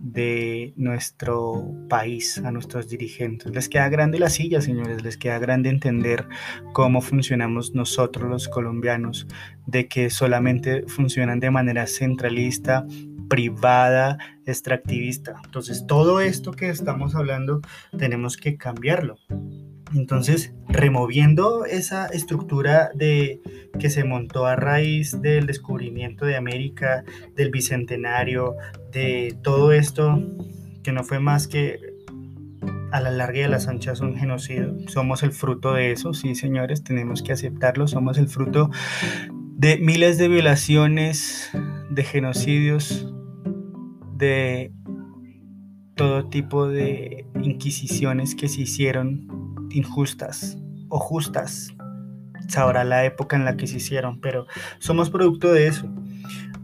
de 0.00 0.72
nuestro 0.74 1.72
país, 1.88 2.36
a 2.38 2.50
nuestros 2.50 2.88
dirigentes. 2.88 3.54
Les 3.54 3.68
queda 3.68 3.88
grande 3.90 4.18
la 4.18 4.28
silla, 4.28 4.60
señores, 4.60 5.04
les 5.04 5.16
queda 5.16 5.38
grande 5.38 5.68
entender 5.68 6.26
cómo 6.72 7.00
funcionamos 7.00 7.76
nosotros 7.76 8.28
los 8.28 8.48
colombianos, 8.48 9.28
de 9.68 9.86
que 9.86 10.10
solamente 10.10 10.82
funcionan 10.88 11.38
de 11.38 11.52
manera 11.52 11.86
centralista, 11.86 12.84
privada, 13.28 14.18
extractivista. 14.46 15.40
Entonces, 15.44 15.86
todo 15.86 16.20
esto 16.20 16.50
que 16.50 16.70
estamos 16.70 17.14
hablando 17.14 17.60
tenemos 17.96 18.36
que 18.36 18.56
cambiarlo. 18.56 19.16
Entonces, 19.94 20.52
removiendo 20.68 21.64
esa 21.64 22.06
estructura 22.06 22.90
de 22.94 23.40
que 23.78 23.90
se 23.90 24.04
montó 24.04 24.46
a 24.46 24.56
raíz 24.56 25.20
del 25.22 25.46
descubrimiento 25.46 26.26
de 26.26 26.36
América, 26.36 27.04
del 27.36 27.50
bicentenario, 27.50 28.54
de 28.92 29.36
todo 29.42 29.72
esto 29.72 30.22
que 30.82 30.92
no 30.92 31.04
fue 31.04 31.20
más 31.20 31.48
que 31.48 31.78
a 32.90 33.00
la 33.00 33.10
larga 33.10 33.40
y 33.40 33.42
a 33.42 33.48
las 33.48 33.68
anchas 33.68 34.00
un 34.00 34.16
genocidio. 34.16 34.76
Somos 34.88 35.22
el 35.22 35.32
fruto 35.32 35.74
de 35.74 35.92
eso, 35.92 36.14
sí, 36.14 36.34
señores, 36.34 36.82
tenemos 36.82 37.22
que 37.22 37.32
aceptarlo. 37.32 37.86
Somos 37.86 38.18
el 38.18 38.28
fruto 38.28 38.70
de 39.30 39.78
miles 39.78 40.18
de 40.18 40.28
violaciones, 40.28 41.50
de 41.90 42.04
genocidios, 42.04 43.12
de 44.16 44.72
todo 45.94 46.28
tipo 46.28 46.68
de 46.68 47.26
inquisiciones 47.42 48.34
que 48.34 48.48
se 48.48 48.62
hicieron 48.62 49.37
injustas 49.70 50.58
o 50.88 50.98
justas. 50.98 51.74
Sabrá 52.48 52.84
la 52.84 53.04
época 53.04 53.36
en 53.36 53.44
la 53.44 53.56
que 53.56 53.66
se 53.66 53.76
hicieron, 53.76 54.20
pero 54.20 54.46
somos 54.78 55.10
producto 55.10 55.52
de 55.52 55.66
eso. 55.66 55.88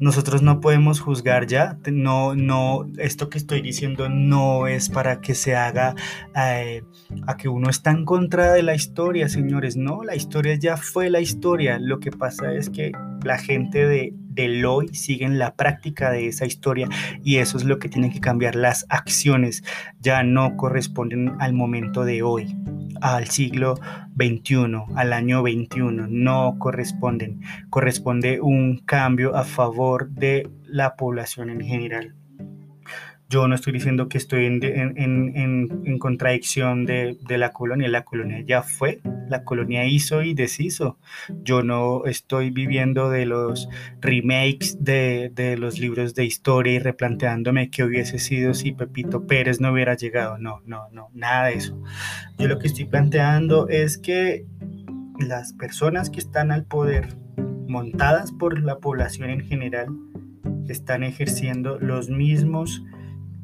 Nosotros 0.00 0.42
no 0.42 0.60
podemos 0.60 1.00
juzgar 1.00 1.46
ya, 1.46 1.78
no, 1.90 2.34
no, 2.34 2.86
esto 2.98 3.30
que 3.30 3.38
estoy 3.38 3.62
diciendo 3.62 4.08
no 4.08 4.66
es 4.66 4.88
para 4.88 5.20
que 5.20 5.34
se 5.34 5.54
haga 5.54 5.94
eh, 6.36 6.82
a 7.26 7.36
que 7.36 7.48
uno 7.48 7.70
está 7.70 7.90
en 7.92 8.04
contra 8.04 8.52
de 8.52 8.62
la 8.62 8.74
historia, 8.74 9.28
señores, 9.28 9.76
no, 9.76 10.02
la 10.02 10.16
historia 10.16 10.56
ya 10.56 10.76
fue 10.76 11.10
la 11.10 11.20
historia, 11.20 11.78
lo 11.78 12.00
que 12.00 12.10
pasa 12.10 12.52
es 12.52 12.70
que 12.70 12.92
la 13.24 13.38
gente 13.38 13.86
de, 13.86 14.12
del 14.14 14.64
hoy 14.64 14.88
sigue 14.94 15.24
en 15.24 15.38
la 15.38 15.54
práctica 15.54 16.10
de 16.10 16.28
esa 16.28 16.46
historia 16.46 16.88
y 17.22 17.36
eso 17.36 17.56
es 17.56 17.64
lo 17.64 17.78
que 17.78 17.88
tienen 17.88 18.12
que 18.12 18.20
cambiar, 18.20 18.54
las 18.54 18.86
acciones 18.88 19.62
ya 20.00 20.22
no 20.22 20.56
corresponden 20.56 21.32
al 21.40 21.52
momento 21.52 22.04
de 22.04 22.22
hoy 22.22 22.56
al 23.00 23.26
siglo 23.26 23.74
XXI, 24.16 24.84
al 24.94 25.12
año 25.12 25.42
21, 25.42 26.06
no 26.08 26.56
corresponden. 26.58 27.40
Corresponde 27.70 28.40
un 28.40 28.78
cambio 28.78 29.36
a 29.36 29.44
favor 29.44 30.10
de 30.10 30.48
la 30.64 30.96
población 30.96 31.50
en 31.50 31.60
general. 31.60 32.14
Yo 33.28 33.48
no 33.48 33.54
estoy 33.54 33.72
diciendo 33.72 34.08
que 34.08 34.18
estoy 34.18 34.46
en, 34.46 34.62
en, 34.64 35.98
contradicción 35.98 36.84
de, 36.84 37.16
de, 37.26 37.38
la 37.38 37.52
colonia. 37.52 37.88
La 37.88 38.04
colonia 38.04 38.42
ya 38.46 38.62
fue, 38.62 39.00
la 39.28 39.44
colonia 39.44 39.86
hizo 39.86 40.22
y 40.22 40.34
deshizo. 40.34 40.98
Yo 41.42 41.62
no 41.62 42.04
estoy 42.04 42.50
viviendo 42.50 43.08
de 43.10 43.26
los 43.26 43.68
remakes 44.00 44.76
de, 44.84 45.30
de 45.34 45.56
los 45.56 45.78
libros 45.78 46.14
de 46.14 46.24
historia 46.24 46.74
y 46.74 46.78
replanteándome 46.78 47.70
qué 47.70 47.84
hubiese 47.84 48.18
sido 48.18 48.52
si 48.54 48.72
Pepito 48.72 49.26
Pérez 49.26 49.60
no 49.60 49.72
hubiera 49.72 49.96
llegado. 49.96 50.38
No, 50.38 50.60
no, 50.66 50.88
no, 50.92 51.08
nada 51.14 51.46
de 51.46 51.54
eso. 51.54 51.80
Yo 52.38 52.46
lo 52.46 52.58
que 52.58 52.66
estoy 52.66 52.84
planteando 52.84 53.68
es 53.68 53.96
que 53.98 54.44
las 55.18 55.52
personas 55.54 56.10
que 56.10 56.20
están 56.20 56.50
al 56.50 56.64
poder, 56.64 57.08
montadas 57.68 58.32
por 58.32 58.60
la 58.60 58.78
población 58.78 59.30
en 59.30 59.40
general, 59.40 59.88
están 60.68 61.02
ejerciendo 61.02 61.78
los 61.78 62.08
mismos 62.08 62.82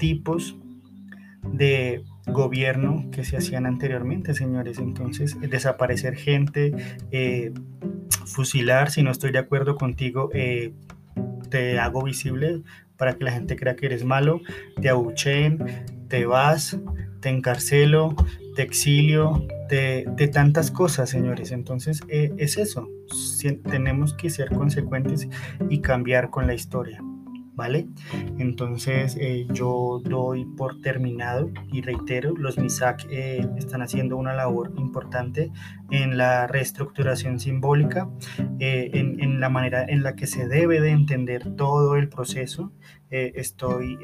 tipos 0.01 0.57
de 1.45 2.03
gobierno 2.27 3.09
que 3.13 3.25
se 3.25 3.37
hacían 3.37 3.67
anteriormente, 3.67 4.35
señores. 4.35 4.79
Entonces, 4.79 5.39
desaparecer 5.41 6.17
gente, 6.17 6.73
eh, 7.13 7.53
fusilar, 8.27 8.91
si 8.91 9.03
no 9.03 9.11
estoy 9.11 9.31
de 9.31 9.39
acuerdo 9.39 9.77
contigo, 9.77 10.31
eh, 10.33 10.73
te 11.51 11.79
hago 11.79 12.03
visible 12.03 12.63
para 12.97 13.15
que 13.17 13.25
la 13.25 13.33
gente 13.33 13.57
crea 13.57 13.77
que 13.77 13.87
eres 13.87 14.05
malo, 14.05 14.41
te 14.81 14.89
abucheen, 14.89 15.65
te 16.09 16.27
vas, 16.27 16.79
te 17.21 17.29
encarcelo, 17.29 18.15
te 18.57 18.63
exilio, 18.63 19.47
de, 19.69 20.31
tantas 20.33 20.71
cosas, 20.71 21.09
señores. 21.09 21.53
Entonces, 21.53 22.03
eh, 22.09 22.33
es 22.39 22.57
eso. 22.57 22.89
tenemos 23.71 24.15
que 24.15 24.31
ser 24.31 24.51
consecuentes 24.51 25.29
y 25.69 25.81
cambiar 25.81 26.31
con 26.31 26.47
la 26.47 26.55
historia. 26.55 27.03
¿Vale? 27.61 27.89
Entonces 28.39 29.19
eh, 29.21 29.47
yo 29.53 30.01
doy 30.03 30.47
por 30.57 30.81
terminado 30.81 31.51
y 31.71 31.83
reitero, 31.83 32.35
los 32.35 32.57
MISAC 32.57 33.07
eh, 33.11 33.47
están 33.59 33.83
haciendo 33.83 34.17
una 34.17 34.33
labor 34.33 34.73
importante 34.79 35.53
en 35.91 36.17
la 36.17 36.47
reestructuración 36.47 37.39
simbólica, 37.39 38.09
eh, 38.61 38.93
en, 38.95 39.23
en, 39.23 39.41
la 39.41 39.51
manera 39.51 39.85
en 39.87 40.03
la 40.03 40.17
que 40.17 40.27
se 40.27 40.49
debe 40.49 40.81
de 40.81 40.93
entender 40.93 41.55
todo 41.55 41.97
el 41.97 42.09
proceso. 42.09 42.73
estoy 43.11 43.99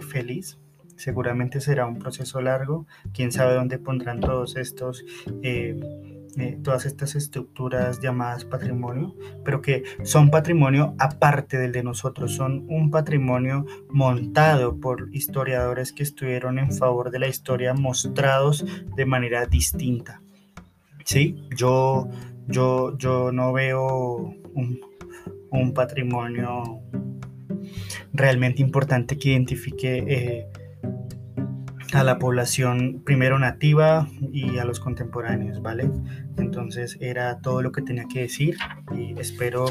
feliz 0.00 0.58
seguramente 0.96 1.60
será 1.60 1.86
un 1.86 1.98
proceso 1.98 2.40
largo, 2.40 2.86
quién 3.12 3.32
sabe 3.32 3.54
dónde 3.54 3.78
pondrán 3.78 4.20
todos 4.20 4.56
estos 4.56 5.04
eh, 5.42 5.78
todas 6.62 6.86
estas 6.86 7.14
estructuras 7.14 8.00
llamadas 8.00 8.44
patrimonio, 8.44 9.14
pero 9.44 9.60
que 9.60 9.82
son 10.02 10.30
patrimonio 10.30 10.94
aparte 10.98 11.58
del 11.58 11.72
de 11.72 11.82
nosotros, 11.82 12.34
son 12.34 12.66
un 12.68 12.90
patrimonio 12.90 13.66
montado 13.90 14.80
por 14.80 15.08
historiadores 15.12 15.92
que 15.92 16.02
estuvieron 16.02 16.58
en 16.58 16.72
favor 16.72 17.10
de 17.10 17.18
la 17.18 17.28
historia, 17.28 17.74
mostrados 17.74 18.64
de 18.96 19.06
manera 19.06 19.46
distinta. 19.46 20.22
Sí, 21.04 21.48
yo 21.56 22.08
yo, 22.48 22.96
yo 22.98 23.32
no 23.32 23.52
veo 23.52 24.34
un, 24.54 24.80
un 25.50 25.74
patrimonio 25.74 26.80
realmente 28.12 28.62
importante 28.62 29.18
que 29.18 29.30
identifique 29.30 30.04
eh, 30.06 30.46
a 31.92 32.04
la 32.04 32.18
población 32.18 33.02
primero 33.04 33.38
nativa 33.38 34.08
y 34.32 34.58
a 34.58 34.64
los 34.64 34.80
contemporáneos, 34.80 35.60
¿vale? 35.60 35.90
Entonces 36.38 36.96
era 37.00 37.40
todo 37.40 37.62
lo 37.62 37.70
que 37.72 37.82
tenía 37.82 38.06
que 38.12 38.20
decir 38.20 38.56
y 38.96 39.18
espero 39.18 39.66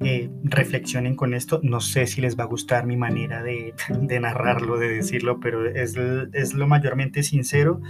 eh, 0.00 0.30
reflexionen 0.44 1.16
con 1.16 1.34
esto. 1.34 1.60
No 1.62 1.80
sé 1.80 2.06
si 2.06 2.20
les 2.20 2.38
va 2.38 2.44
a 2.44 2.46
gustar 2.46 2.86
mi 2.86 2.96
manera 2.96 3.42
de, 3.42 3.74
de 4.00 4.20
narrarlo, 4.20 4.78
de 4.78 4.88
decirlo, 4.88 5.40
pero 5.40 5.66
es, 5.66 5.96
es, 6.32 6.54
lo 6.54 6.68
mayormente 6.68 7.22
sincero 7.22 7.80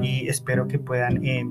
y 0.00 0.28
espero 0.28 0.66
que 0.66 0.78
puedan 0.78 1.24
eh, 1.24 1.46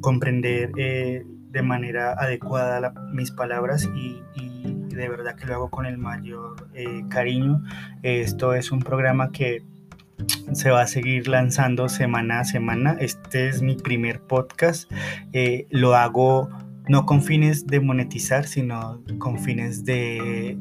comprender 0.00 0.70
eh, 0.76 1.24
de 1.50 1.62
manera 1.62 2.12
adecuada 2.12 2.94
mis 3.12 3.30
palabras 3.30 3.88
y, 3.94 4.22
y, 4.34 4.48
de 4.94 5.08
verdad 5.08 5.36
que 5.36 5.46
lo 5.46 5.54
hago 5.54 5.70
con 5.70 5.86
el 5.86 5.96
mayor 5.96 6.68
eh, 6.74 7.04
cariño. 7.08 7.62
Esto 8.02 8.52
es 8.54 8.72
un 8.72 8.80
programa 8.80 9.30
que 9.30 9.62
se 10.52 10.70
va 10.70 10.82
a 10.82 10.86
seguir 10.86 11.28
lanzando 11.28 11.88
semana 11.88 12.40
a 12.40 12.44
semana. 12.44 12.96
Este 13.00 13.48
es 13.48 13.62
mi 13.62 13.76
primer 13.76 14.20
podcast. 14.20 14.90
Eh, 15.32 15.66
lo 15.70 15.94
hago 15.94 16.48
no 16.88 17.04
con 17.04 17.22
fines 17.22 17.66
de 17.66 17.80
monetizar, 17.80 18.46
sino 18.46 19.02
con 19.18 19.38
fines 19.38 19.84
de 19.84 20.56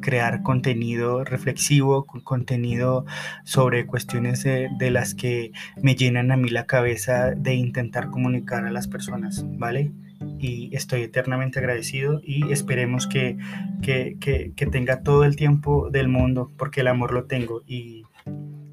crear 0.00 0.42
contenido 0.42 1.24
reflexivo, 1.24 2.04
contenido 2.04 3.04
sobre 3.44 3.86
cuestiones 3.86 4.42
de, 4.42 4.90
las 4.90 5.14
que 5.14 5.52
me 5.80 5.94
llenan 5.94 6.32
a 6.32 6.36
mí 6.36 6.48
la 6.48 6.66
cabeza 6.66 7.30
de 7.30 7.54
intentar 7.54 8.10
comunicar 8.10 8.64
a 8.64 8.70
las 8.70 8.88
personas, 8.88 9.44
¿vale? 9.56 9.92
Y 10.40 10.74
estoy 10.74 11.02
eternamente 11.02 11.60
agradecido 11.60 12.20
y 12.24 12.50
esperemos 12.50 13.06
que, 13.06 13.38
que, 13.82 14.16
que, 14.20 14.52
que 14.56 14.66
tenga 14.66 15.02
todo 15.02 15.24
el 15.24 15.36
tiempo 15.36 15.90
del 15.90 16.08
mundo, 16.08 16.50
porque 16.56 16.80
el 16.80 16.88
amor 16.88 17.12
lo 17.12 17.26
tengo 17.26 17.62
y 17.66 18.04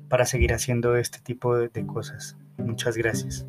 para 0.09 0.25
seguir 0.25 0.53
haciendo 0.53 0.95
este 0.95 1.19
tipo 1.19 1.57
de, 1.57 1.85
cosas. 1.85 2.37
Muchas 2.57 2.97
gracias. 2.97 3.45